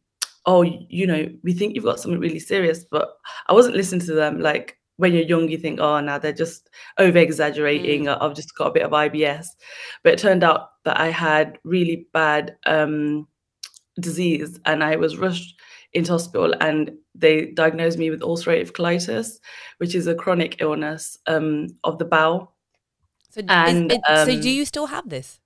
oh, 0.47 0.63
you 0.63 1.07
know, 1.07 1.27
we 1.43 1.53
think 1.53 1.75
you've 1.75 1.85
got 1.85 1.99
something 1.99 2.21
really 2.21 2.39
serious. 2.39 2.85
But 2.85 3.17
I 3.49 3.55
wasn't 3.55 3.77
listening 3.77 4.07
to 4.07 4.13
them. 4.13 4.41
Like 4.41 4.79
when 4.97 5.15
you're 5.15 5.23
young, 5.23 5.49
you 5.49 5.59
think, 5.59 5.81
oh, 5.81 6.01
now 6.01 6.19
they're 6.19 6.33
just 6.33 6.69
over 6.99 7.19
exaggerating. 7.19 8.05
Mm. 8.05 8.19
I've 8.21 8.37
just 8.37 8.55
got 8.55 8.69
a 8.69 8.73
bit 8.73 8.85
of 8.85 8.93
IBS. 8.93 9.47
But 10.05 10.13
it 10.15 10.19
turned 10.19 10.45
out 10.45 10.71
that 10.85 11.01
I 11.01 11.09
had 11.09 11.59
really 11.65 12.07
bad 12.13 12.57
um, 12.67 13.27
disease 13.99 14.61
and 14.67 14.85
I 14.85 14.97
was 14.97 15.17
rushed 15.17 15.59
into 15.93 16.13
hospital 16.13 16.55
and 16.61 16.93
they 17.21 17.47
diagnosed 17.53 17.99
me 17.99 18.11
with 18.11 18.21
ulcerative 18.21 18.73
colitis, 18.73 19.39
which 19.79 19.95
is 19.95 20.07
a 20.07 20.15
chronic 20.15 20.61
illness 20.61 21.19
um, 21.27 21.69
of 21.85 21.99
the 21.99 22.05
bowel. 22.05 22.55
So, 23.31 23.43
And, 23.49 23.93
it- 23.93 24.01
so 24.07 24.33
um, 24.33 24.41
do 24.41 24.51
you 24.51 24.65
still 24.65 24.87
have 24.87 25.09
this? 25.09 25.41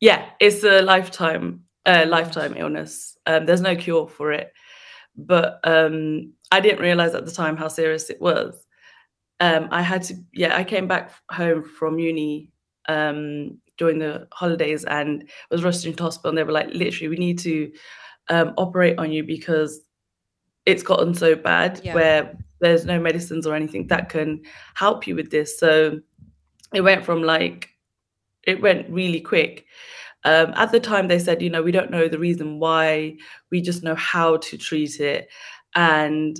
Yeah, 0.00 0.30
it's 0.40 0.64
a 0.64 0.80
lifetime 0.82 1.64
uh, 1.86 2.04
lifetime 2.08 2.54
illness. 2.56 3.16
Um, 3.26 3.46
there's 3.46 3.60
no 3.60 3.74
cure 3.76 4.06
for 4.08 4.32
it, 4.32 4.52
but 5.16 5.60
um, 5.64 6.32
I 6.52 6.60
didn't 6.60 6.80
realize 6.80 7.14
at 7.14 7.24
the 7.24 7.30
time 7.32 7.56
how 7.56 7.68
serious 7.68 8.10
it 8.10 8.20
was. 8.20 8.66
Um, 9.40 9.68
I 9.70 9.80
had 9.82 10.02
to, 10.04 10.14
yeah, 10.32 10.56
I 10.56 10.64
came 10.64 10.86
back 10.86 11.12
home 11.30 11.64
from 11.64 11.98
uni 11.98 12.50
um, 12.88 13.58
during 13.78 13.98
the 13.98 14.28
holidays 14.32 14.84
and 14.84 15.28
was 15.50 15.64
rushed 15.64 15.86
into 15.86 16.02
hospital. 16.02 16.28
And 16.30 16.38
they 16.38 16.44
were 16.44 16.52
like, 16.52 16.68
literally, 16.74 17.08
we 17.08 17.16
need 17.16 17.38
to 17.40 17.72
um, 18.28 18.52
operate 18.58 18.98
on 18.98 19.10
you 19.10 19.24
because 19.24 19.80
it's 20.70 20.82
gotten 20.82 21.14
so 21.14 21.34
bad 21.34 21.80
Yeah. 21.84 21.94
where 21.94 22.38
there's 22.60 22.84
no 22.84 23.00
medicines 23.00 23.46
or 23.46 23.54
anything 23.54 23.86
that 23.88 24.08
can 24.08 24.42
help 24.74 25.06
you 25.06 25.16
with 25.16 25.30
this. 25.30 25.58
So 25.58 26.00
it 26.74 26.82
went 26.82 27.04
from 27.04 27.22
like, 27.22 27.70
it 28.44 28.60
went 28.60 28.88
really 28.90 29.20
quick. 29.20 29.66
Um, 30.24 30.52
at 30.54 30.70
the 30.70 30.80
time, 30.80 31.08
they 31.08 31.18
said, 31.18 31.40
you 31.40 31.48
know, 31.50 31.62
we 31.62 31.72
don't 31.72 31.90
know 31.90 32.06
the 32.06 32.18
reason 32.18 32.58
why, 32.58 33.16
we 33.50 33.62
just 33.62 33.82
know 33.82 33.94
how 33.94 34.36
to 34.36 34.58
treat 34.58 35.00
it. 35.00 35.28
And 35.74 36.38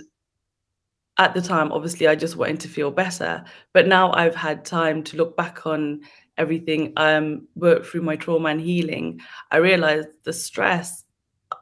at 1.19 1.35
the 1.35 1.43
time, 1.43 1.73
obviously, 1.73 2.07
I 2.07 2.15
just 2.15 2.37
wanted 2.37 2.61
to 2.61 2.69
feel 2.69 2.91
better. 2.91 3.45
But 3.73 3.87
now 3.87 4.13
I've 4.13 4.35
had 4.35 4.65
time 4.65 5.03
to 5.05 5.17
look 5.17 5.37
back 5.37 5.67
on 5.67 6.01
everything, 6.37 6.93
um, 6.97 7.47
work 7.55 7.85
through 7.85 8.03
my 8.03 8.17
trauma 8.17 8.51
and 8.51 8.61
healing. 8.61 9.21
I 9.51 9.59
realized 9.59 10.09
the 10.25 10.33
stress 10.33 11.05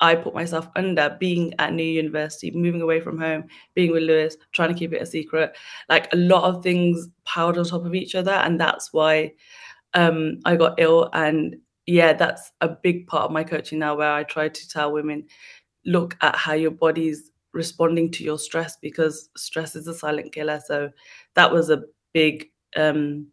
I 0.00 0.14
put 0.14 0.34
myself 0.34 0.68
under 0.76 1.16
being 1.18 1.54
at 1.58 1.72
New 1.72 1.82
University, 1.82 2.50
moving 2.50 2.82
away 2.82 3.00
from 3.00 3.18
home, 3.18 3.44
being 3.74 3.92
with 3.92 4.02
Lewis, 4.02 4.36
trying 4.52 4.72
to 4.72 4.78
keep 4.78 4.92
it 4.92 5.02
a 5.02 5.06
secret, 5.06 5.56
like 5.88 6.12
a 6.12 6.16
lot 6.16 6.44
of 6.44 6.62
things 6.62 7.08
piled 7.24 7.58
on 7.58 7.64
top 7.64 7.84
of 7.84 7.94
each 7.94 8.14
other. 8.14 8.32
And 8.32 8.60
that's 8.60 8.92
why 8.92 9.32
um, 9.94 10.40
I 10.44 10.56
got 10.56 10.80
ill. 10.80 11.10
And 11.12 11.56
yeah, 11.86 12.12
that's 12.12 12.52
a 12.60 12.68
big 12.68 13.06
part 13.06 13.24
of 13.24 13.32
my 13.32 13.44
coaching 13.44 13.78
now, 13.78 13.96
where 13.96 14.12
I 14.12 14.24
try 14.24 14.48
to 14.48 14.68
tell 14.68 14.92
women 14.92 15.26
look 15.84 16.16
at 16.20 16.36
how 16.36 16.52
your 16.52 16.70
body's 16.70 17.30
responding 17.52 18.10
to 18.12 18.22
your 18.22 18.38
stress 18.38 18.76
because 18.76 19.30
stress 19.36 19.74
is 19.74 19.88
a 19.88 19.94
silent 19.94 20.32
killer. 20.32 20.60
So 20.66 20.90
that 21.34 21.50
was 21.50 21.70
a 21.70 21.84
big 22.12 22.50
um, 22.76 23.28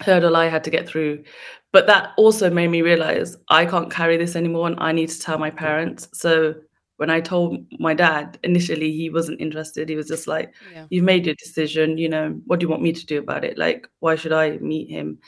hurdle 0.00 0.36
I 0.36 0.46
had 0.48 0.64
to 0.64 0.70
get 0.70 0.88
through. 0.88 1.24
But 1.72 1.86
that 1.86 2.12
also 2.16 2.50
made 2.50 2.68
me 2.68 2.82
realize 2.82 3.36
I 3.48 3.66
can't 3.66 3.90
carry 3.90 4.16
this 4.16 4.36
anymore 4.36 4.66
and 4.68 4.76
I 4.80 4.92
need 4.92 5.10
to 5.10 5.20
tell 5.20 5.38
my 5.38 5.50
parents. 5.50 6.08
So 6.14 6.54
when 6.96 7.10
I 7.10 7.20
told 7.20 7.64
my 7.78 7.94
dad, 7.94 8.38
initially 8.42 8.90
he 8.90 9.10
wasn't 9.10 9.40
interested. 9.40 9.88
He 9.88 9.94
was 9.96 10.08
just 10.08 10.26
like, 10.26 10.52
Yeah. 10.72 10.86
you've 10.90 11.04
made 11.04 11.26
your 11.26 11.34
decision 11.36 11.98
you 11.98 12.08
know 12.08 12.40
what 12.46 12.58
do 12.58 12.64
you 12.64 12.70
want 12.70 12.82
me 12.82 12.92
to 12.92 13.06
do 13.06 13.18
about 13.18 13.44
it 13.44 13.58
like 13.58 13.86
why 14.00 14.16
should 14.16 14.32
i 14.32 14.56
meet 14.58 14.88
him 14.90 15.18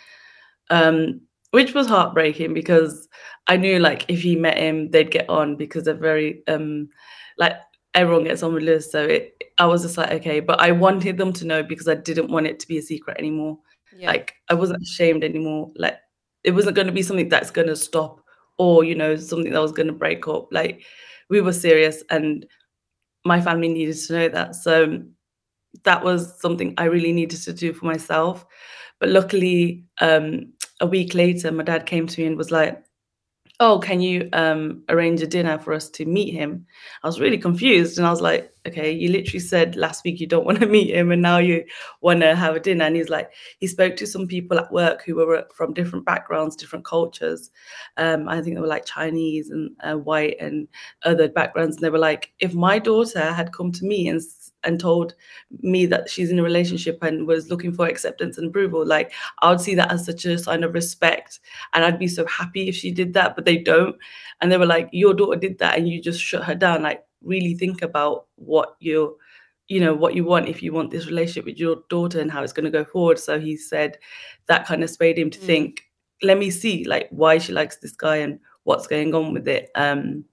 um 0.70 1.20
which 1.52 1.74
was 1.74 1.86
heartbreaking 1.86 2.54
because 2.54 3.08
i 3.48 3.56
knew 3.56 3.78
like 3.78 4.04
if 4.08 4.22
he 4.22 4.36
met 4.36 4.56
him 4.56 4.90
they'd 4.90 5.10
get 5.10 5.28
on 5.28 5.56
because 5.56 5.84
they're 5.84 5.94
very 5.94 6.42
um 6.48 6.88
like 7.38 7.54
everyone 7.94 8.24
gets 8.24 8.42
on 8.42 8.54
with 8.54 8.62
Liz 8.62 8.90
so 8.90 9.04
it 9.04 9.34
i 9.58 9.66
was 9.66 9.82
just 9.82 9.98
like 9.98 10.10
okay 10.12 10.40
but 10.40 10.60
i 10.60 10.70
wanted 10.70 11.18
them 11.18 11.32
to 11.32 11.44
know 11.44 11.62
because 11.62 11.88
i 11.88 11.94
didn't 11.94 12.30
want 12.30 12.46
it 12.46 12.60
to 12.60 12.68
be 12.68 12.78
a 12.78 12.82
secret 12.82 13.16
anymore 13.18 13.58
Yeah. 13.96 14.08
like 14.08 14.34
i 14.48 14.54
wasn't 14.54 14.82
ashamed 14.82 15.24
anymore 15.24 15.70
like 15.76 15.96
it 16.44 16.52
wasn't 16.52 16.76
going 16.76 16.86
to 16.86 16.92
be 16.92 17.02
something 17.02 17.28
that's 17.28 17.50
going 17.50 17.68
to 17.68 17.76
stop 17.76 18.20
or 18.58 18.84
you 18.84 18.94
know 18.94 19.16
something 19.16 19.52
that 19.52 19.60
was 19.60 19.72
going 19.72 19.88
to 19.88 19.92
break 19.92 20.26
up 20.28 20.48
like 20.52 20.84
we 21.28 21.40
were 21.40 21.52
serious 21.52 22.02
and 22.10 22.46
my 23.24 23.40
family 23.40 23.68
needed 23.68 23.96
to 23.96 24.12
know 24.12 24.28
that 24.28 24.54
so 24.54 25.02
that 25.84 26.04
was 26.04 26.40
something 26.40 26.74
I 26.78 26.84
really 26.84 27.12
needed 27.12 27.40
to 27.42 27.52
do 27.52 27.72
for 27.72 27.86
myself. 27.86 28.46
But 28.98 29.10
luckily, 29.10 29.84
um, 30.00 30.52
a 30.80 30.86
week 30.86 31.14
later, 31.14 31.52
my 31.52 31.62
dad 31.62 31.86
came 31.86 32.06
to 32.06 32.20
me 32.20 32.26
and 32.26 32.36
was 32.36 32.50
like, 32.50 32.82
"Oh, 33.60 33.78
can 33.80 34.00
you 34.00 34.28
um, 34.32 34.84
arrange 34.88 35.22
a 35.22 35.26
dinner 35.26 35.58
for 35.58 35.72
us 35.74 35.88
to 35.90 36.06
meet 36.06 36.32
him?" 36.34 36.66
I 37.02 37.08
was 37.08 37.20
really 37.20 37.38
confused, 37.38 37.98
and 37.98 38.06
I 38.06 38.10
was 38.10 38.20
like, 38.22 38.52
"Okay, 38.66 38.92
you 38.92 39.10
literally 39.10 39.40
said 39.40 39.76
last 39.76 40.04
week 40.04 40.20
you 40.20 40.26
don't 40.26 40.44
want 40.46 40.60
to 40.60 40.66
meet 40.66 40.94
him, 40.94 41.10
and 41.10 41.22
now 41.22 41.38
you 41.38 41.64
want 42.00 42.20
to 42.20 42.34
have 42.34 42.56
a 42.56 42.60
dinner." 42.60 42.84
And 42.84 42.96
he's 42.96 43.08
like, 43.08 43.30
he 43.58 43.66
spoke 43.66 43.96
to 43.96 44.06
some 44.06 44.26
people 44.26 44.58
at 44.58 44.72
work 44.72 45.04
who 45.04 45.16
were 45.16 45.46
from 45.54 45.74
different 45.74 46.04
backgrounds, 46.04 46.56
different 46.56 46.84
cultures. 46.84 47.50
Um, 47.96 48.28
I 48.28 48.40
think 48.42 48.56
they 48.56 48.60
were 48.60 48.66
like 48.66 48.84
Chinese 48.84 49.50
and 49.50 49.70
uh, 49.80 49.94
white 49.94 50.36
and 50.40 50.68
other 51.04 51.28
backgrounds, 51.28 51.76
and 51.76 51.84
they 51.84 51.90
were 51.90 51.98
like, 51.98 52.32
"If 52.40 52.54
my 52.54 52.78
daughter 52.78 53.32
had 53.32 53.52
come 53.52 53.72
to 53.72 53.84
me 53.84 54.08
and 54.08 54.20
and 54.64 54.78
told 54.78 55.14
me 55.62 55.86
that 55.86 56.10
she's 56.10 56.30
in 56.30 56.38
a 56.38 56.42
relationship 56.42 57.02
and 57.02 57.26
was 57.26 57.48
looking 57.50 57.72
for 57.72 57.86
acceptance 57.86 58.38
and 58.38 58.48
approval, 58.48 58.84
like 58.86 59.12
I 59.40 59.50
would 59.50 59.60
see 59.60 59.74
that 59.74 59.90
as 59.92 60.04
such 60.04 60.24
a 60.24 60.38
sign 60.38 60.64
of 60.64 60.74
respect. 60.74 61.40
And 61.72 61.84
I'd 61.84 61.98
be 61.98 62.08
so 62.08 62.26
happy 62.26 62.68
if 62.68 62.74
she 62.74 62.90
did 62.90 63.14
that, 63.14 63.36
but 63.36 63.44
they 63.44 63.56
don't. 63.58 63.96
And 64.40 64.50
they 64.50 64.58
were 64.58 64.66
like, 64.66 64.88
Your 64.92 65.14
daughter 65.14 65.38
did 65.38 65.58
that 65.58 65.78
and 65.78 65.88
you 65.88 66.00
just 66.00 66.20
shut 66.20 66.44
her 66.44 66.54
down. 66.54 66.82
Like, 66.82 67.04
really 67.22 67.54
think 67.54 67.82
about 67.82 68.26
what 68.36 68.76
you're, 68.80 69.14
you 69.68 69.80
know, 69.80 69.94
what 69.94 70.14
you 70.14 70.24
want 70.24 70.48
if 70.48 70.62
you 70.62 70.72
want 70.72 70.90
this 70.90 71.06
relationship 71.06 71.44
with 71.44 71.58
your 71.58 71.82
daughter 71.88 72.20
and 72.20 72.30
how 72.30 72.42
it's 72.42 72.52
going 72.52 72.64
to 72.64 72.70
go 72.70 72.84
forward. 72.84 73.18
So 73.18 73.38
he 73.38 73.56
said 73.56 73.98
that 74.46 74.66
kind 74.66 74.82
of 74.82 74.90
swayed 74.90 75.18
him 75.18 75.30
to 75.30 75.38
Mm. 75.38 75.46
think, 75.46 75.82
let 76.22 76.38
me 76.38 76.50
see 76.50 76.84
like 76.84 77.08
why 77.10 77.38
she 77.38 77.52
likes 77.52 77.76
this 77.76 77.92
guy 77.92 78.16
and 78.16 78.40
what's 78.64 78.86
going 78.86 79.14
on 79.14 79.32
with 79.32 79.48
it. 79.48 79.70
Um 79.74 80.24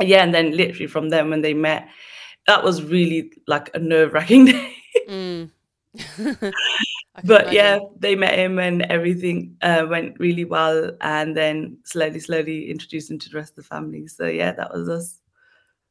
yeah, 0.00 0.22
and 0.22 0.34
then 0.34 0.56
literally 0.56 0.86
from 0.86 1.10
then 1.10 1.28
when 1.30 1.42
they 1.42 1.52
met, 1.54 1.88
that 2.46 2.64
was 2.64 2.82
really 2.82 3.32
like 3.46 3.70
a 3.74 3.78
nerve-wracking 3.78 4.44
day. 4.46 4.76
Mm. 5.08 5.50
But 7.24 7.52
yeah, 7.52 7.78
they 7.98 8.14
met 8.14 8.38
him 8.38 8.58
and 8.58 8.82
everything 8.82 9.56
uh, 9.62 9.86
went 9.88 10.18
really 10.18 10.44
well, 10.44 10.92
and 11.00 11.36
then 11.36 11.76
slowly, 11.84 12.20
slowly 12.20 12.70
introduced 12.70 13.10
him 13.10 13.18
to 13.18 13.28
the 13.28 13.36
rest 13.36 13.52
of 13.52 13.56
the 13.56 13.62
family. 13.68 14.06
So 14.06 14.26
yeah, 14.26 14.52
that 14.52 14.72
was 14.72 14.88
us. 14.88 15.19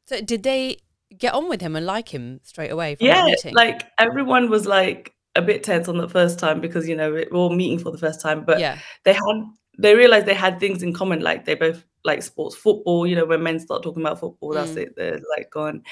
So 0.09 0.21
did 0.21 0.41
they 0.41 0.77
get 1.15 1.35
on 1.35 1.47
with 1.49 1.61
him 1.61 1.75
and 1.75 1.85
like 1.85 2.09
him 2.09 2.39
straight 2.43 2.71
away 2.71 2.95
from 2.95 3.05
Yeah, 3.05 3.31
like 3.51 3.83
everyone 3.99 4.49
was 4.49 4.65
like 4.65 5.13
a 5.35 5.41
bit 5.41 5.63
tense 5.63 5.87
on 5.87 5.97
the 5.97 6.09
first 6.09 6.39
time 6.39 6.59
because 6.59 6.87
you 6.87 6.95
know 6.95 7.11
we're 7.11 7.29
all 7.29 7.51
meeting 7.51 7.77
for 7.77 7.91
the 7.91 7.97
first 7.99 8.19
time, 8.19 8.43
but 8.43 8.59
yeah. 8.59 8.79
they 9.05 9.13
had 9.13 9.43
they 9.77 9.95
realized 9.95 10.25
they 10.25 10.33
had 10.33 10.59
things 10.59 10.81
in 10.81 10.93
common, 10.93 11.21
like 11.21 11.45
they 11.45 11.53
both 11.53 11.85
like 12.03 12.23
sports 12.23 12.55
football. 12.55 13.05
You 13.05 13.15
know, 13.17 13.25
when 13.25 13.43
men 13.43 13.59
start 13.59 13.83
talking 13.83 14.01
about 14.01 14.19
football, 14.19 14.53
that's 14.55 14.71
Mm. 14.71 14.77
it. 14.77 14.95
They're 14.97 15.19
like 15.37 15.51
gone, 15.51 15.83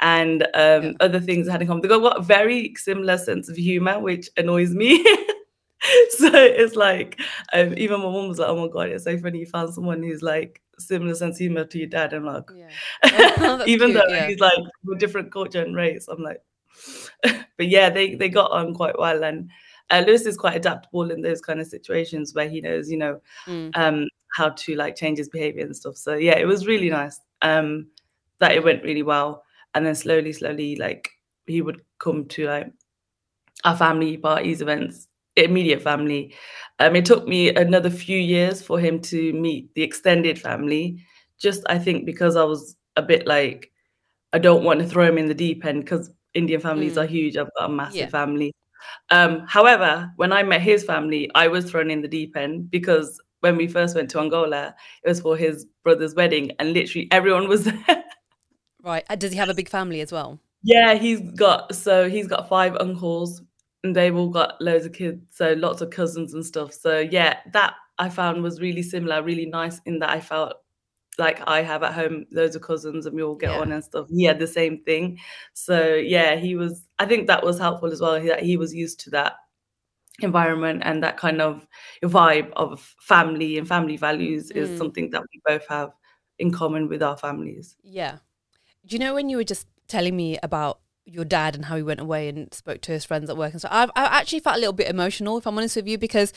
and 0.00 0.42
um, 0.54 0.82
Yeah. 0.82 0.92
other 1.00 1.20
things 1.20 1.44
they 1.46 1.52
had 1.52 1.60
in 1.60 1.68
common. 1.68 1.82
They 1.82 1.88
got 1.88 2.00
got 2.00 2.18
a 2.18 2.22
very 2.22 2.72
similar 2.76 3.18
sense 3.18 3.50
of 3.50 3.56
humor, 3.56 4.00
which 4.00 4.30
annoys 4.38 4.70
me. 4.74 5.04
so 6.10 6.30
it's 6.34 6.76
like 6.76 7.20
um, 7.52 7.74
even 7.76 8.00
my 8.00 8.06
mom 8.06 8.28
was 8.28 8.38
like, 8.38 8.48
"Oh 8.48 8.56
my 8.66 8.72
god, 8.72 8.88
it's 8.90 9.04
so 9.04 9.16
funny 9.18 9.40
you 9.40 9.46
found 9.46 9.74
someone 9.74 10.02
who's 10.02 10.22
like 10.22 10.60
similar 10.78 11.14
sense 11.14 11.36
of 11.36 11.40
humor 11.40 11.64
to 11.64 11.78
your 11.78 11.88
dad." 11.88 12.12
I'm 12.12 12.24
like, 12.24 12.44
Yeah. 12.54 12.70
Oh, 13.38 13.64
even 13.66 13.90
cute, 13.90 14.02
though 14.02 14.14
yeah. 14.14 14.26
he's 14.28 14.40
like 14.40 14.52
a 14.58 14.98
different 14.98 15.32
culture 15.32 15.62
and 15.62 15.76
race, 15.76 16.08
I'm 16.08 16.22
like, 16.22 16.42
but 17.22 17.68
yeah, 17.68 17.90
they 17.90 18.14
they 18.14 18.28
got 18.28 18.50
on 18.50 18.74
quite 18.74 18.98
well, 18.98 19.22
and 19.24 19.50
uh, 19.90 20.02
Lewis 20.06 20.26
is 20.26 20.36
quite 20.36 20.56
adaptable 20.56 21.10
in 21.10 21.22
those 21.22 21.40
kind 21.40 21.60
of 21.60 21.66
situations 21.66 22.34
where 22.34 22.48
he 22.48 22.60
knows, 22.60 22.90
you 22.90 22.96
know, 22.98 23.20
Mm. 23.46 23.70
um, 23.76 24.08
how 24.36 24.50
to 24.50 24.74
like 24.74 24.96
change 24.96 25.18
his 25.18 25.28
behavior 25.28 25.64
and 25.64 25.76
stuff. 25.76 25.96
So 25.96 26.14
yeah, 26.14 26.36
it 26.38 26.46
was 26.46 26.66
really 26.66 26.90
nice 26.90 27.20
um, 27.42 27.86
that 28.40 28.52
it 28.52 28.64
went 28.64 28.82
really 28.82 29.02
well, 29.02 29.44
and 29.74 29.86
then 29.86 29.94
slowly, 29.94 30.32
slowly, 30.32 30.76
like 30.76 31.10
he 31.46 31.62
would 31.62 31.82
come 31.98 32.24
to 32.26 32.46
like 32.46 32.72
our 33.64 33.76
family 33.76 34.16
parties, 34.16 34.60
events, 34.62 35.08
immediate 35.36 35.82
family. 35.82 36.34
Um, 36.78 36.96
it 36.96 37.04
took 37.04 37.26
me 37.26 37.54
another 37.54 37.90
few 37.90 38.18
years 38.18 38.62
for 38.62 38.78
him 38.78 39.00
to 39.02 39.32
meet 39.32 39.74
the 39.74 39.82
extended 39.82 40.38
family. 40.40 40.98
Just 41.38 41.62
I 41.68 41.78
think 41.78 42.04
because 42.06 42.36
I 42.36 42.44
was 42.44 42.76
a 42.96 43.02
bit 43.02 43.26
like 43.26 43.70
I 44.32 44.38
don't 44.38 44.64
want 44.64 44.80
to 44.80 44.86
throw 44.86 45.06
him 45.06 45.18
in 45.18 45.26
the 45.26 45.34
deep 45.34 45.64
end 45.64 45.84
because 45.84 46.10
Indian 46.34 46.60
families 46.60 46.94
Mm. 46.96 47.02
are 47.02 47.06
huge. 47.06 47.36
I've 47.36 47.48
got 47.58 47.70
a 47.70 47.72
massive 47.72 47.96
Yeah. 47.96 48.08
family. 48.08 48.52
Um, 49.10 49.44
however, 49.46 50.10
when 50.16 50.32
I 50.32 50.42
met 50.42 50.60
his 50.60 50.84
family, 50.84 51.30
I 51.34 51.48
was 51.48 51.64
thrown 51.70 51.90
in 51.90 52.02
the 52.02 52.08
deep 52.08 52.36
end 52.36 52.70
because 52.70 53.18
when 53.40 53.56
we 53.56 53.66
first 53.68 53.94
went 53.94 54.10
to 54.10 54.20
Angola, 54.20 54.74
it 55.04 55.08
was 55.08 55.20
for 55.20 55.36
his 55.36 55.66
brother's 55.82 56.14
wedding, 56.14 56.52
and 56.58 56.72
literally 56.72 57.08
everyone 57.10 57.48
was 57.48 57.64
there. 57.86 58.04
Right. 58.82 59.04
Does 59.18 59.32
he 59.32 59.38
have 59.38 59.48
a 59.48 59.54
big 59.54 59.68
family 59.68 60.00
as 60.00 60.12
well? 60.12 60.38
Yeah, 60.62 60.94
he's 60.94 61.20
got 61.32 61.74
so 61.74 62.08
he's 62.08 62.26
got 62.26 62.48
five 62.48 62.76
uncles 62.76 63.42
and 63.84 63.94
they've 63.94 64.16
all 64.16 64.30
got 64.30 64.60
loads 64.60 64.86
of 64.86 64.92
kids, 64.92 65.22
so 65.30 65.52
lots 65.54 65.80
of 65.80 65.90
cousins 65.90 66.34
and 66.34 66.44
stuff. 66.44 66.72
So 66.72 66.98
yeah, 67.00 67.38
that 67.52 67.74
I 67.98 68.08
found 68.08 68.42
was 68.42 68.60
really 68.60 68.82
similar, 68.82 69.22
really 69.22 69.46
nice 69.46 69.80
in 69.86 69.98
that 70.00 70.10
I 70.10 70.20
felt 70.20 70.54
like 71.18 71.40
I 71.46 71.62
have 71.62 71.82
at 71.82 71.94
home 71.94 72.26
loads 72.30 72.56
of 72.56 72.62
cousins 72.62 73.06
and 73.06 73.16
we 73.16 73.22
all 73.22 73.34
get 73.36 73.50
Yeah. 73.52 73.60
on 73.60 73.72
and 73.72 73.82
stuff. 73.82 74.06
He 74.10 74.24
had 74.24 74.38
the 74.38 74.46
same 74.46 74.82
thing. 74.84 75.18
So 75.54 75.94
yeah, 75.94 76.36
he 76.36 76.56
was 76.56 76.84
I 76.98 77.06
think 77.06 77.26
that 77.28 77.44
was 77.44 77.58
helpful 77.58 77.90
as 77.92 78.00
well. 78.00 78.20
That 78.22 78.42
he 78.42 78.56
was 78.58 78.74
used 78.74 79.00
to 79.00 79.10
that 79.10 79.34
environment 80.20 80.82
and 80.84 81.02
that 81.02 81.16
kind 81.18 81.40
of 81.42 81.66
vibe 82.02 82.50
of 82.56 82.80
family 83.00 83.58
and 83.58 83.68
family 83.68 83.96
values 83.96 84.50
is 84.50 84.70
Mm. 84.70 84.78
something 84.78 85.10
that 85.10 85.22
we 85.32 85.40
both 85.46 85.66
have 85.68 85.90
in 86.38 86.50
common 86.50 86.88
with 86.88 87.02
our 87.02 87.16
families. 87.16 87.76
Yeah. 87.82 88.18
Do 88.86 88.94
you 88.94 88.98
know 88.98 89.14
when 89.14 89.28
you 89.28 89.36
were 89.36 89.44
just 89.44 89.66
telling 89.88 90.16
me 90.16 90.38
about 90.42 90.80
your 91.06 91.24
dad 91.24 91.54
and 91.54 91.66
how 91.66 91.76
he 91.76 91.82
went 91.82 92.00
away 92.00 92.28
and 92.28 92.52
spoke 92.52 92.82
to 92.82 92.92
his 92.92 93.04
friends 93.04 93.30
at 93.30 93.36
work 93.36 93.52
and 93.52 93.60
stuff? 93.60 93.72
I've, 93.72 93.90
I 93.96 94.18
actually 94.18 94.40
felt 94.40 94.56
a 94.56 94.58
little 94.58 94.72
bit 94.74 94.88
emotional, 94.88 95.38
if 95.38 95.46
I'm 95.46 95.56
honest 95.56 95.76
with 95.76 95.86
you, 95.86 95.96
because 95.96 96.32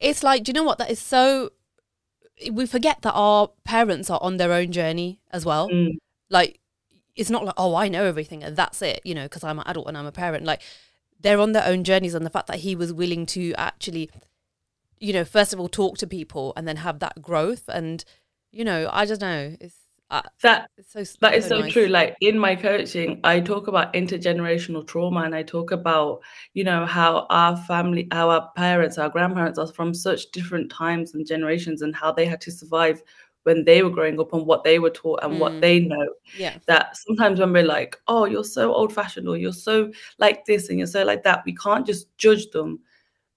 it's 0.00 0.22
like, 0.22 0.44
do 0.44 0.50
you 0.50 0.54
know 0.54 0.62
what? 0.62 0.78
That 0.78 0.90
is 0.90 1.00
so. 1.00 1.50
We 2.52 2.64
forget 2.66 3.02
that 3.02 3.12
our 3.12 3.50
parents 3.64 4.08
are 4.08 4.18
on 4.22 4.36
their 4.38 4.52
own 4.52 4.72
journey 4.72 5.20
as 5.30 5.44
well. 5.44 5.68
Mm. 5.68 5.98
Like, 6.30 6.60
it's 7.14 7.28
not 7.28 7.44
like, 7.44 7.54
oh, 7.58 7.74
I 7.74 7.88
know 7.88 8.04
everything 8.04 8.42
and 8.42 8.56
that's 8.56 8.80
it, 8.80 9.00
you 9.04 9.14
know, 9.14 9.24
because 9.24 9.44
I'm 9.44 9.58
an 9.58 9.66
adult 9.66 9.88
and 9.88 9.98
I'm 9.98 10.06
a 10.06 10.12
parent. 10.12 10.44
Like, 10.44 10.62
they're 11.20 11.40
on 11.40 11.52
their 11.52 11.66
own 11.66 11.84
journeys, 11.84 12.14
and 12.14 12.24
the 12.24 12.30
fact 12.30 12.46
that 12.46 12.60
he 12.60 12.74
was 12.74 12.94
willing 12.94 13.26
to 13.26 13.52
actually, 13.58 14.08
you 14.98 15.12
know, 15.12 15.24
first 15.24 15.52
of 15.52 15.60
all, 15.60 15.68
talk 15.68 15.98
to 15.98 16.06
people 16.06 16.54
and 16.56 16.66
then 16.66 16.76
have 16.76 17.00
that 17.00 17.20
growth. 17.20 17.64
And, 17.68 18.02
you 18.50 18.64
know, 18.64 18.88
I 18.90 19.04
just 19.04 19.20
know. 19.20 19.54
It's, 19.60 19.76
uh, 20.10 20.22
That 20.42 20.70
so 20.86 21.02
That 21.20 21.34
is 21.34 21.44
so 21.44 21.48
so 21.48 21.60
nice. 21.62 21.72
true. 21.72 21.86
Like 21.86 22.16
in 22.20 22.38
my 22.38 22.56
coaching, 22.56 23.20
I 23.24 23.40
talk 23.40 23.68
about 23.68 23.92
intergenerational 23.94 24.86
trauma 24.86 25.20
and 25.22 25.34
I 25.34 25.42
talk 25.42 25.70
about, 25.70 26.20
you 26.54 26.64
know, 26.64 26.86
how 26.86 27.26
our 27.30 27.56
family, 27.56 28.08
our 28.12 28.50
parents, 28.56 28.98
our 28.98 29.08
grandparents 29.10 29.58
are 29.58 29.66
from 29.66 29.92
such 29.94 30.30
different 30.32 30.70
times 30.70 31.14
and 31.14 31.26
generations 31.26 31.82
and 31.82 31.94
how 31.94 32.12
they 32.12 32.26
had 32.26 32.40
to 32.42 32.50
survive 32.50 33.02
when 33.44 33.64
they 33.64 33.82
were 33.82 33.90
growing 33.90 34.20
up 34.20 34.32
and 34.32 34.46
what 34.46 34.64
they 34.64 34.78
were 34.78 34.90
taught 34.90 35.20
and 35.22 35.34
Mm. 35.34 35.38
what 35.38 35.60
they 35.60 35.80
know. 35.80 36.08
Yeah. 36.38 36.58
That 36.66 36.96
sometimes 36.96 37.40
when 37.40 37.52
we're 37.52 37.62
like, 37.64 37.96
oh, 38.06 38.24
you're 38.26 38.44
so 38.44 38.72
old 38.74 38.92
fashioned 38.92 39.28
or 39.28 39.36
you're 39.36 39.52
so 39.52 39.90
like 40.18 40.44
this 40.44 40.68
and 40.68 40.78
you're 40.78 40.86
so 40.86 41.04
like 41.04 41.22
that, 41.24 41.42
we 41.46 41.54
can't 41.54 41.86
just 41.86 42.14
judge 42.18 42.50
them 42.50 42.80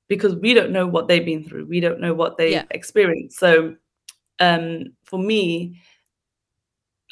because 0.10 0.36
we 0.36 0.54
don't 0.54 0.72
know 0.72 0.86
what 0.88 1.08
they've 1.08 1.26
been 1.26 1.44
through. 1.44 1.66
We 1.66 1.80
don't 1.80 2.02
know 2.02 2.14
what 2.14 2.38
they've 2.38 2.52
Yeah. 2.52 2.66
experienced. 2.72 3.40
So 3.40 3.76
um 4.40 4.94
for 5.04 5.20
me, 5.20 5.82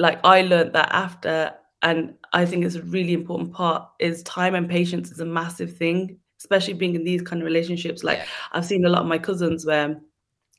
like 0.01 0.19
I 0.23 0.41
learned 0.41 0.73
that 0.73 0.89
after, 0.91 1.53
and 1.83 2.15
I 2.33 2.45
think 2.45 2.65
it's 2.65 2.75
a 2.75 2.83
really 2.83 3.13
important 3.13 3.53
part 3.53 3.87
is 3.99 4.23
time 4.23 4.55
and 4.55 4.69
patience 4.69 5.11
is 5.11 5.19
a 5.19 5.25
massive 5.25 5.75
thing, 5.77 6.17
especially 6.39 6.73
being 6.73 6.95
in 6.95 7.03
these 7.03 7.21
kind 7.21 7.41
of 7.41 7.45
relationships. 7.45 8.03
Like 8.03 8.19
Yeah. 8.19 8.25
I've 8.53 8.65
seen 8.65 8.85
a 8.85 8.89
lot 8.89 9.01
of 9.01 9.07
my 9.07 9.17
cousins 9.19 9.65
where 9.65 9.99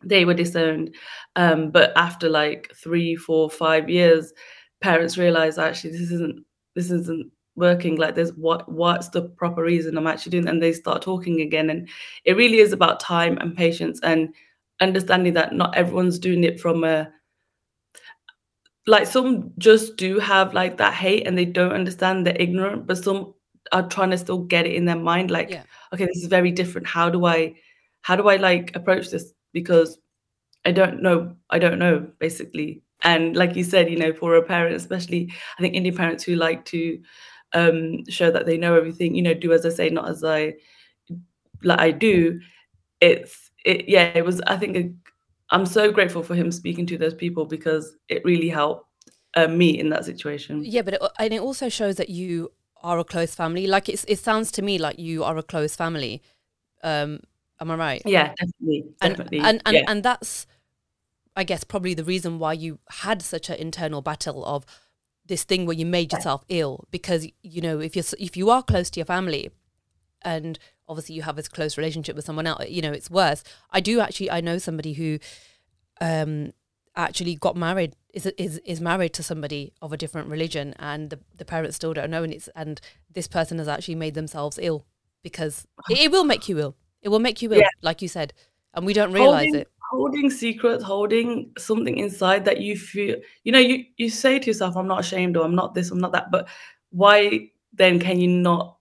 they 0.05 0.25
were 0.25 0.35
disowned, 0.35 0.95
um, 1.37 1.71
but 1.71 1.93
after 1.97 2.29
like 2.29 2.71
three, 2.75 3.17
four, 3.17 3.51
five 3.51 3.89
years, 3.91 4.33
parents 4.81 5.19
realize 5.19 5.59
actually 5.59 5.93
this 5.93 6.11
isn't 6.11 6.45
this 6.75 6.91
isn't 6.91 7.31
working. 7.57 7.97
Like 7.97 8.15
there's 8.15 8.33
what 8.35 8.71
what's 8.71 9.09
the 9.11 9.23
proper 9.23 9.63
reason 9.63 9.97
I'm 9.99 10.07
actually 10.07 10.31
doing, 10.31 10.49
and 10.49 10.63
they 10.63 10.73
start 10.73 11.03
talking 11.03 11.41
again. 11.41 11.71
And 11.71 11.89
it 12.25 12.37
really 12.37 12.59
is 12.59 12.73
about 12.73 13.01
time 13.01 13.39
and 13.39 13.57
patience 13.57 14.01
and 14.03 14.35
understanding 14.81 15.35
that 15.35 15.53
not 15.55 15.77
everyone's 15.77 16.19
doing 16.19 16.45
it 16.45 16.61
from 16.61 16.85
a 16.85 17.11
like 18.87 19.07
some 19.07 19.53
just 19.59 19.97
do 19.97 20.19
have 20.19 20.55
like 20.55 20.77
that 20.79 20.93
hate 20.95 21.27
and 21.27 21.39
they 21.39 21.45
don't 21.45 21.73
understand 21.73 22.27
they're 22.27 22.37
ignorant 22.41 22.87
but 22.87 22.99
some 22.99 23.33
are 23.71 23.89
trying 23.89 24.11
to 24.11 24.19
still 24.19 24.39
get 24.39 24.67
it 24.67 24.75
in 24.75 24.85
their 24.85 24.97
mind 24.97 25.31
like 25.31 25.51
Yeah. 25.51 25.63
okay 25.93 26.05
this 26.07 26.19
is 26.23 26.27
very 26.27 26.51
different. 26.51 26.87
How 26.87 27.09
do 27.09 27.25
i 27.27 27.55
how 28.03 28.17
do 28.17 28.29
i 28.29 28.37
like 28.37 28.75
approach 28.75 29.11
this? 29.11 29.33
Because 29.53 29.99
i 30.65 30.73
don't 30.73 31.03
know 31.03 31.35
i 31.51 31.59
don't 31.59 31.79
know 31.79 32.07
basically. 32.19 32.83
And 33.05 33.37
like 33.37 33.57
you 33.57 33.65
said 33.65 33.91
you 33.91 33.99
know 33.99 34.13
for 34.13 34.37
a 34.37 34.43
parent 34.43 34.77
especially 34.77 35.33
i 35.59 35.63
think 35.63 35.75
indian 35.75 35.97
parents 35.97 36.23
who 36.23 36.37
like 36.37 36.65
to 36.67 37.01
um 37.53 38.05
show 38.09 38.31
that 38.31 38.47
they 38.47 38.57
know 38.57 38.77
everything 38.77 39.15
you 39.17 39.23
know 39.23 39.35
do 39.35 39.53
as 39.53 39.67
i 39.67 39.71
say 39.71 39.91
not 39.91 40.09
as 40.09 40.23
i 40.23 40.55
like 41.65 41.81
i 41.81 41.91
do 41.91 42.41
it's 43.01 43.51
it 43.65 43.89
yeah 43.89 44.13
it 44.15 44.25
was 44.25 44.41
i 44.43 44.57
think 44.57 44.77
a, 44.77 44.91
i'm 45.53 45.65
so 45.65 45.93
grateful 45.93 46.23
for 46.23 46.35
him 46.35 46.51
speaking 46.51 46.87
to 46.87 46.99
those 46.99 47.15
people 47.15 47.45
because 47.45 47.97
it 48.09 48.25
really 48.25 48.49
helped 48.49 48.87
uh, 49.35 49.49
me 49.49 49.79
in 49.79 49.89
that 49.89 50.05
situation 50.05 50.63
Yeah, 50.65 50.83
but 50.83 50.95
it, 50.95 51.03
and 51.19 51.33
it 51.33 51.41
also 51.41 51.69
shows 51.69 51.97
that 51.97 52.11
you 52.11 52.53
are 52.83 52.99
a 52.99 53.05
close 53.05 53.35
family. 53.35 53.67
Like 53.67 53.89
it's, 53.89 54.05
it 54.09 54.19
sounds 54.19 54.53
to 54.53 54.63
me 54.63 54.79
like 54.79 54.99
you 54.99 55.25
are 55.25 55.39
a 55.39 55.43
close 55.43 55.75
family. 55.75 56.21
Um, 56.83 57.21
am 57.61 57.71
I 57.71 57.77
right? 57.77 58.03
yeah 58.05 58.35
definitely 58.39 58.85
and 59.01 59.17
definitely 59.17 59.39
and 59.39 59.63
and, 59.65 59.77
yeah. 59.77 59.85
and 59.87 60.03
that's 60.03 60.47
i 61.37 61.45
guess 61.45 61.63
probably 61.63 61.95
the 61.95 62.03
reason 62.03 62.41
why 62.41 62.53
you 62.53 62.81
had 62.91 63.23
such 63.23 63.49
an 63.49 63.57
internal 63.57 64.03
battle 64.03 64.45
of 64.45 64.67
this 65.25 65.45
thing 65.45 65.65
where 65.65 65.77
you 65.77 65.87
made 65.87 66.13
yourself 66.13 66.45
ill 66.49 66.85
because 66.91 67.29
you 67.43 67.61
know 67.63 67.79
if 67.79 67.95
you're 67.95 68.05
if 68.19 68.37
you 68.37 68.51
are 68.51 68.63
close 68.63 68.91
to 68.91 68.99
your 68.99 69.07
family 69.07 69.49
and 70.25 70.59
obviously 70.89 71.15
you 71.15 71.23
have 71.23 71.37
this 71.37 71.49
close 71.49 71.77
relationship 71.77 72.17
with 72.17 72.25
someone 72.25 72.47
else 72.47 72.65
you 72.69 72.83
know 72.83 72.93
it's 72.93 73.11
worse. 73.11 73.43
I 73.71 73.81
do 73.81 74.01
actually 74.01 74.31
i 74.31 74.41
know 74.41 74.59
somebody 74.59 74.93
who 74.95 75.19
um 76.01 76.53
actually 76.97 77.35
got 77.37 77.57
married 77.57 77.97
is 78.13 78.27
is 78.37 78.59
is 78.65 78.81
married 78.81 79.13
to 79.15 79.23
somebody 79.23 79.73
of 79.81 79.93
a 79.93 79.97
different 79.97 80.29
religion 80.29 80.75
and 80.79 81.11
the, 81.11 81.19
the 81.39 81.45
parents 81.45 81.77
still 81.77 81.95
don't 81.95 82.11
know 82.11 82.23
and 82.23 82.33
it's 82.33 82.49
and 82.55 82.81
this 83.11 83.27
person 83.27 83.59
has 83.59 83.69
actually 83.69 83.95
made 83.95 84.15
themselves 84.15 84.59
ill 84.61 84.85
because 85.23 85.67
it, 85.89 85.99
it 85.99 86.11
will 86.11 86.25
make 86.25 86.49
you 86.49 86.59
ill. 86.59 86.77
It 87.01 87.09
will 87.09 87.21
make 87.21 87.41
you 87.43 87.53
ill 87.53 87.61
Yeah. 87.61 87.69
like 87.81 88.03
you 88.03 88.09
said 88.09 88.33
and 88.75 88.85
we 88.85 88.93
don't 88.93 89.13
realize 89.13 89.45
holding, 89.47 89.55
it. 89.61 89.69
holding 89.91 90.31
secrets 90.31 90.85
holding 90.85 91.53
something 91.59 91.99
inside 91.99 92.45
that 92.45 92.61
you 92.61 92.77
feel 92.77 93.17
you 93.45 93.53
know 93.53 93.59
you 93.59 93.85
you 93.97 94.09
say 94.11 94.39
to 94.39 94.47
yourself 94.47 94.77
i'm 94.77 94.87
not 94.87 95.01
ashamed 95.01 95.37
or 95.37 95.45
i'm 95.45 95.55
not 95.55 95.75
this 95.75 95.91
i'm 95.91 95.99
not 95.99 96.13
that 96.13 96.31
but 96.31 96.49
why 96.91 97.49
then 97.73 97.99
can 97.99 98.21
you 98.21 98.29
not 98.29 98.77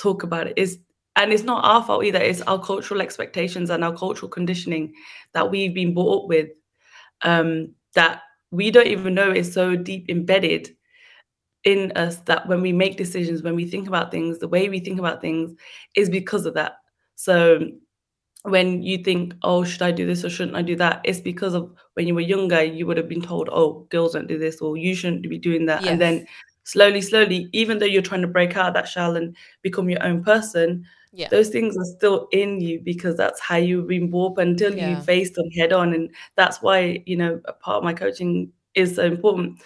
talk 0.00 0.22
about 0.22 0.46
it 0.46 0.54
is 0.56 0.78
and 1.16 1.32
it's 1.32 1.42
not 1.42 1.64
our 1.64 1.82
fault 1.84 2.04
either 2.04 2.18
it's 2.18 2.40
our 2.42 2.58
cultural 2.58 3.00
expectations 3.00 3.70
and 3.70 3.84
our 3.84 3.94
cultural 3.94 4.28
conditioning 4.28 4.92
that 5.34 5.50
we've 5.50 5.74
been 5.74 5.92
brought 5.94 6.22
up 6.22 6.28
with 6.28 6.48
um 7.22 7.68
that 7.94 8.22
we 8.50 8.70
don't 8.70 8.86
even 8.86 9.14
know 9.14 9.30
is 9.30 9.52
so 9.52 9.76
deep 9.76 10.08
embedded 10.08 10.70
in 11.64 11.92
us 11.96 12.16
that 12.20 12.48
when 12.48 12.62
we 12.62 12.72
make 12.72 12.96
decisions 12.96 13.42
when 13.42 13.54
we 13.54 13.66
think 13.66 13.86
about 13.86 14.10
things 14.10 14.38
the 14.38 14.48
way 14.48 14.68
we 14.68 14.80
think 14.80 14.98
about 14.98 15.20
things 15.20 15.52
is 15.94 16.08
because 16.08 16.46
of 16.46 16.54
that 16.54 16.76
so 17.16 17.60
when 18.42 18.82
you 18.82 18.98
think, 18.98 19.34
oh, 19.42 19.64
should 19.64 19.82
I 19.82 19.90
do 19.90 20.06
this 20.06 20.24
or 20.24 20.30
shouldn't 20.30 20.56
I 20.56 20.62
do 20.62 20.76
that? 20.76 21.02
It's 21.04 21.20
because 21.20 21.54
of 21.54 21.74
when 21.94 22.06
you 22.06 22.14
were 22.14 22.20
younger, 22.20 22.62
you 22.62 22.86
would 22.86 22.96
have 22.96 23.08
been 23.08 23.20
told, 23.20 23.50
oh, 23.52 23.86
girls 23.90 24.14
don't 24.14 24.26
do 24.28 24.38
this 24.38 24.60
or 24.60 24.76
you 24.76 24.94
shouldn't 24.94 25.28
be 25.28 25.38
doing 25.38 25.66
that. 25.66 25.84
And 25.84 26.00
then 26.00 26.18
Yes. 26.18 26.28
Slowly, 26.64 27.00
slowly, 27.00 27.48
even 27.52 27.78
though 27.78 27.86
you're 27.86 28.02
trying 28.02 28.22
to 28.22 28.28
break 28.28 28.56
out 28.56 28.68
of 28.68 28.74
that 28.74 28.88
shell 28.88 29.16
and 29.16 29.36
become 29.62 29.88
your 29.90 30.02
own 30.02 30.22
person, 30.24 30.84
yeah 31.12 31.28
those 31.30 31.48
things 31.48 31.76
are 31.76 31.84
still 31.96 32.28
in 32.32 32.60
you 32.60 32.80
because 32.80 33.16
that's 33.16 33.40
how 33.40 33.56
you've 33.56 33.88
been 33.88 34.12
up 34.14 34.38
until 34.38 34.72
Yeah. 34.76 34.90
you 34.90 34.96
face 35.02 35.30
them 35.32 35.50
head 35.58 35.72
on. 35.72 35.92
And 35.94 36.10
that's 36.36 36.62
why, 36.62 37.02
you 37.06 37.16
know, 37.16 37.40
a 37.46 37.52
part 37.52 37.78
of 37.78 37.84
my 37.84 37.92
coaching 37.94 38.52
is 38.76 38.94
so 38.94 39.04
important 39.04 39.60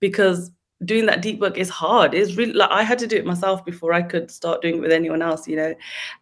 because 0.00 0.50
doing 0.84 1.06
that 1.06 1.22
deep 1.22 1.40
work 1.40 1.56
is 1.58 1.68
hard. 1.70 2.14
It's 2.14 2.36
really 2.36 2.52
like 2.52 2.70
I 2.70 2.82
had 2.82 2.98
to 3.00 3.06
do 3.06 3.16
it 3.16 3.26
myself 3.26 3.64
before 3.64 3.92
I 3.92 4.02
could 4.02 4.30
start 4.30 4.62
doing 4.62 4.76
it 4.76 4.80
with 4.80 4.92
anyone 4.92 5.22
else, 5.22 5.46
you 5.48 5.56
know. 5.56 5.74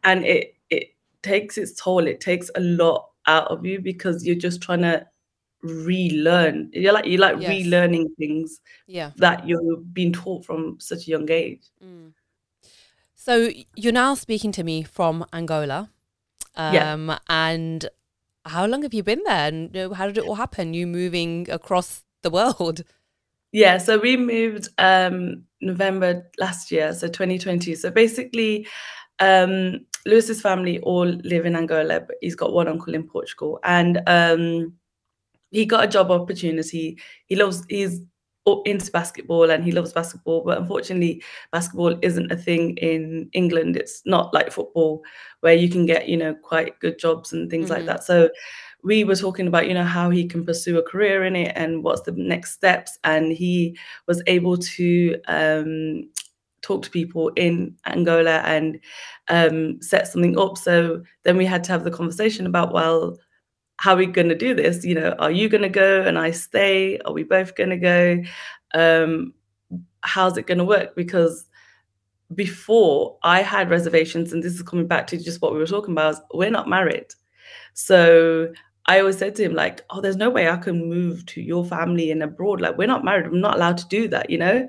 And 0.04 0.24
it 0.24 0.54
it 0.70 0.88
takes 1.22 1.58
its 1.58 1.72
toll. 1.80 2.06
It 2.06 2.20
takes 2.20 2.50
a 2.54 2.60
lot 2.60 3.08
out 3.26 3.48
of 3.50 3.64
you 3.64 3.80
because 3.80 4.24
you're 4.26 4.36
just 4.36 4.60
trying 4.62 4.82
to 4.82 5.06
relearn. 5.64 6.70
You're 6.72 6.92
like 6.92 7.06
you're 7.06 7.20
like 7.20 7.40
Yes. 7.40 7.50
relearning 7.50 8.06
things 8.18 8.60
yeah 8.86 9.10
that 9.16 9.48
you're 9.48 9.78
being 9.92 10.12
taught 10.12 10.44
from 10.44 10.76
such 10.78 11.06
a 11.06 11.10
young 11.10 11.30
age. 11.30 11.62
Mm. 11.82 12.12
so 13.14 13.48
you're 13.74 13.92
now 13.92 14.14
speaking 14.14 14.52
to 14.52 14.62
me 14.62 14.82
from 14.82 15.24
angola 15.32 15.90
Yeah. 16.56 16.92
um 16.92 17.16
and 17.28 17.88
how 18.44 18.66
long 18.66 18.82
have 18.82 18.92
you 18.94 19.02
been 19.02 19.22
there 19.24 19.48
and 19.48 19.74
how 19.94 20.06
did 20.06 20.18
it 20.18 20.24
all 20.24 20.34
happen 20.34 20.74
you 20.74 20.86
moving 20.86 21.48
across 21.50 22.04
the 22.22 22.30
world 22.30 22.84
Yeah, 23.52 23.78
so 23.78 23.98
we 23.98 24.16
moved 24.16 24.68
um 24.78 25.44
November 25.60 26.10
last 26.38 26.70
year, 26.72 26.92
so 26.92 27.06
2020. 27.08 27.74
So 27.76 27.90
basically, 27.90 28.66
um 29.20 29.86
Lewis's 30.06 30.40
family 30.42 30.80
all 30.80 31.06
live 31.32 31.46
in 31.46 31.54
Angola, 31.56 32.00
but 32.00 32.16
he's 32.20 32.34
got 32.34 32.52
one 32.52 32.68
uncle 32.68 32.94
in 32.94 33.04
Portugal. 33.04 33.60
And 33.62 34.02
um 34.06 34.74
he 35.54 35.66
got 35.66 35.84
a 35.84 35.88
job 35.88 36.10
opportunity. 36.10 36.98
He 37.26 37.36
loves 37.36 37.64
he's 37.68 38.00
into 38.66 38.90
basketball 38.92 39.50
and 39.50 39.64
he 39.64 39.72
loves 39.72 39.92
basketball, 39.94 40.42
but 40.44 40.58
unfortunately, 40.58 41.22
basketball 41.50 41.98
isn't 42.02 42.30
a 42.30 42.36
thing 42.36 42.76
in 42.76 43.30
England. 43.32 43.76
It's 43.76 44.02
not 44.04 44.34
like 44.34 44.52
football 44.52 45.02
where 45.40 45.54
you 45.54 45.68
can 45.70 45.86
get, 45.86 46.08
you 46.08 46.16
know, 46.18 46.34
quite 46.34 46.78
good 46.80 46.98
jobs 46.98 47.32
and 47.32 47.50
things 47.50 47.70
like 47.70 47.84
Mhm. 47.84 47.86
that. 47.86 48.04
So 48.04 48.28
we 48.82 49.04
were 49.04 49.16
talking 49.16 49.46
about, 49.46 49.66
you 49.68 49.74
know, 49.74 49.84
how 49.84 50.10
he 50.10 50.26
can 50.26 50.44
pursue 50.44 50.78
a 50.78 50.82
career 50.82 51.24
in 51.24 51.36
it 51.36 51.52
and 51.56 51.82
what's 51.82 52.02
the 52.02 52.12
next 52.12 52.52
steps. 52.52 52.98
And 53.04 53.32
he 53.32 53.78
was 54.06 54.22
able 54.26 54.58
to 54.58 55.16
um, 55.26 56.10
talk 56.62 56.82
to 56.82 56.90
people 56.90 57.28
in 57.36 57.76
Angola 57.86 58.40
and 58.44 58.78
um, 59.28 59.80
set 59.80 60.08
something 60.08 60.38
up. 60.38 60.58
So 60.58 61.02
then 61.24 61.36
we 61.38 61.46
had 61.46 61.64
to 61.64 61.72
have 61.72 61.84
the 61.84 61.90
conversation 61.90 62.46
about, 62.46 62.72
well, 62.74 63.16
how 63.84 63.92
are 63.92 63.98
we 63.98 64.06
going 64.06 64.30
to 64.30 64.34
do 64.34 64.54
this? 64.54 64.82
You 64.82 64.94
know, 64.94 65.10
are 65.18 65.30
you 65.30 65.46
going 65.46 65.60
to 65.60 65.68
go 65.68 66.00
and 66.00 66.18
I 66.18 66.30
stay? 66.30 66.98
Are 67.00 67.12
we 67.12 67.22
both 67.22 67.54
going 67.54 67.68
to 67.68 67.76
go? 67.76 68.22
Um, 68.72 69.34
how's 70.00 70.38
it 70.38 70.46
going 70.46 70.56
to 70.56 70.64
work? 70.64 70.96
Because 70.96 71.44
before 72.34 73.18
I 73.22 73.42
had 73.42 73.68
reservations, 73.68 74.32
and 74.32 74.42
this 74.42 74.54
is 74.54 74.62
coming 74.62 74.86
back 74.86 75.06
to 75.08 75.22
just 75.22 75.42
what 75.42 75.52
we 75.52 75.58
were 75.58 75.66
talking 75.66 75.92
about, 75.92 76.16
we're 76.32 76.48
not 76.48 76.66
married. 76.66 77.08
So 77.74 78.54
I 78.86 79.00
always 79.00 79.18
said 79.18 79.34
to 79.34 79.44
him, 79.44 79.52
like, 79.52 79.82
oh, 79.90 80.00
there's 80.00 80.16
no 80.16 80.30
way 80.30 80.48
I 80.48 80.56
can 80.56 80.88
move 80.88 81.26
to 81.26 81.42
your 81.42 81.62
family 81.62 82.10
and 82.10 82.22
abroad. 82.22 82.62
Like, 82.62 82.78
we're 82.78 82.86
not 82.88 83.04
married. 83.04 83.26
I'm 83.26 83.38
not 83.38 83.56
allowed 83.56 83.76
to 83.76 83.88
do 83.88 84.08
that, 84.08 84.30
you 84.30 84.38
know? 84.38 84.66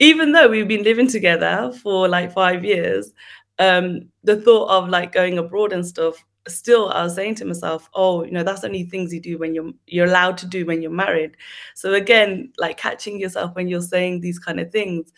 Even 0.00 0.32
though 0.32 0.48
we've 0.48 0.68
been 0.68 0.84
living 0.84 1.08
together 1.08 1.72
for 1.82 2.08
like 2.08 2.30
five 2.30 2.62
years, 2.62 3.10
um, 3.58 4.10
the 4.22 4.36
thought 4.36 4.68
of 4.68 4.90
like 4.90 5.12
going 5.12 5.38
abroad 5.38 5.72
and 5.72 5.86
stuff, 5.86 6.22
still 6.48 6.90
I 6.90 7.02
was 7.04 7.14
saying 7.14 7.36
to 7.36 7.44
myself, 7.44 7.88
oh, 7.94 8.24
you 8.24 8.30
know, 8.30 8.42
that's 8.42 8.64
only 8.64 8.84
things 8.84 9.12
you 9.12 9.20
do 9.20 9.38
when 9.38 9.54
you're 9.54 9.72
you're 9.86 10.06
allowed 10.06 10.38
to 10.38 10.46
do 10.46 10.66
when 10.66 10.82
you're 10.82 10.90
married. 10.90 11.36
So 11.74 11.94
again, 11.94 12.52
like 12.58 12.76
catching 12.76 13.20
yourself 13.20 13.54
when 13.54 13.68
you're 13.68 13.82
saying 13.82 14.20
these 14.20 14.38
kind 14.38 14.60
of 14.60 14.70
things, 14.70 15.12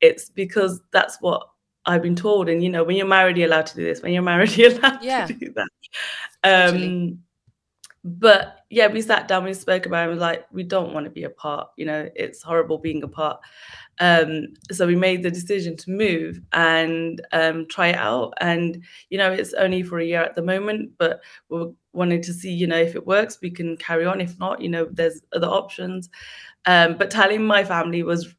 it's 0.00 0.30
because 0.30 0.80
that's 0.92 1.20
what 1.20 1.48
I've 1.86 2.02
been 2.02 2.16
told. 2.16 2.48
And 2.48 2.62
you 2.62 2.68
know, 2.68 2.84
when 2.84 2.96
you're 2.96 3.06
married, 3.06 3.36
you're 3.36 3.48
allowed 3.48 3.66
to 3.66 3.76
do 3.76 3.84
this. 3.84 4.02
When 4.02 4.12
you're 4.12 4.22
married, 4.22 4.50
you're 4.56 4.72
allowed 4.72 5.02
yeah. 5.02 5.26
to 5.26 5.32
do 5.32 5.52
that. 5.54 5.68
Um, 6.44 7.20
but 8.06 8.60
yeah, 8.70 8.86
we 8.86 9.02
sat 9.02 9.26
down, 9.26 9.42
we 9.42 9.52
spoke 9.52 9.84
about 9.84 10.08
it, 10.08 10.12
and 10.12 10.20
like, 10.20 10.46
we 10.52 10.62
don't 10.62 10.94
want 10.94 11.04
to 11.04 11.10
be 11.10 11.24
apart. 11.24 11.68
You 11.76 11.86
know, 11.86 12.08
it's 12.14 12.40
horrible 12.40 12.78
being 12.78 13.02
apart. 13.02 13.40
Um, 13.98 14.54
so 14.70 14.86
we 14.86 14.94
made 14.94 15.24
the 15.24 15.30
decision 15.30 15.76
to 15.78 15.90
move 15.90 16.40
and 16.52 17.20
um, 17.32 17.66
try 17.68 17.88
it 17.88 17.96
out. 17.96 18.34
And 18.40 18.82
you 19.10 19.18
know, 19.18 19.32
it's 19.32 19.54
only 19.54 19.82
for 19.82 19.98
a 19.98 20.04
year 20.04 20.22
at 20.22 20.36
the 20.36 20.42
moment, 20.42 20.92
but 20.98 21.20
we're 21.48 21.72
wanting 21.92 22.22
to 22.22 22.32
see, 22.32 22.52
you 22.52 22.68
know, 22.68 22.78
if 22.78 22.94
it 22.94 23.06
works, 23.06 23.38
we 23.42 23.50
can 23.50 23.76
carry 23.76 24.06
on. 24.06 24.20
If 24.20 24.38
not, 24.38 24.60
you 24.60 24.68
know, 24.68 24.86
there's 24.92 25.20
other 25.34 25.48
options. 25.48 26.08
Um, 26.66 26.96
but 26.96 27.10
telling 27.10 27.44
my 27.44 27.64
family 27.64 28.04
was, 28.04 28.34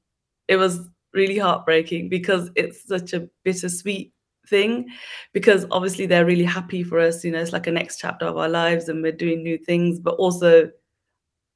it 0.47 0.55
was 0.55 0.79
really 1.13 1.37
heartbreaking 1.37 2.07
because 2.07 2.51
it's 2.55 2.87
such 2.87 3.13
a 3.13 3.27
bittersweet 3.43 4.13
thing 4.47 4.87
because 5.33 5.65
obviously 5.71 6.05
they're 6.05 6.25
really 6.25 6.43
happy 6.43 6.83
for 6.83 6.99
us 6.99 7.23
you 7.23 7.31
know 7.31 7.39
it's 7.39 7.53
like 7.53 7.67
a 7.67 7.71
next 7.71 7.97
chapter 7.97 8.25
of 8.25 8.37
our 8.37 8.49
lives 8.49 8.89
and 8.89 9.03
we're 9.03 9.11
doing 9.11 9.43
new 9.43 9.57
things 9.57 9.99
but 9.99 10.15
also 10.15 10.69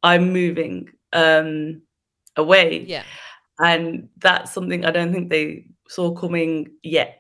i'm 0.04 0.32
moving 0.34 0.90
um 1.14 1.82
away. 2.38 2.86
Yeah. 2.88 3.04
And 3.60 4.10
that's 4.18 4.52
something 4.52 4.86
i 4.86 4.92
don't 4.92 5.14
think 5.14 5.30
they 5.30 5.66
saw 5.88 6.12
coming 6.12 6.72
yet 6.84 7.18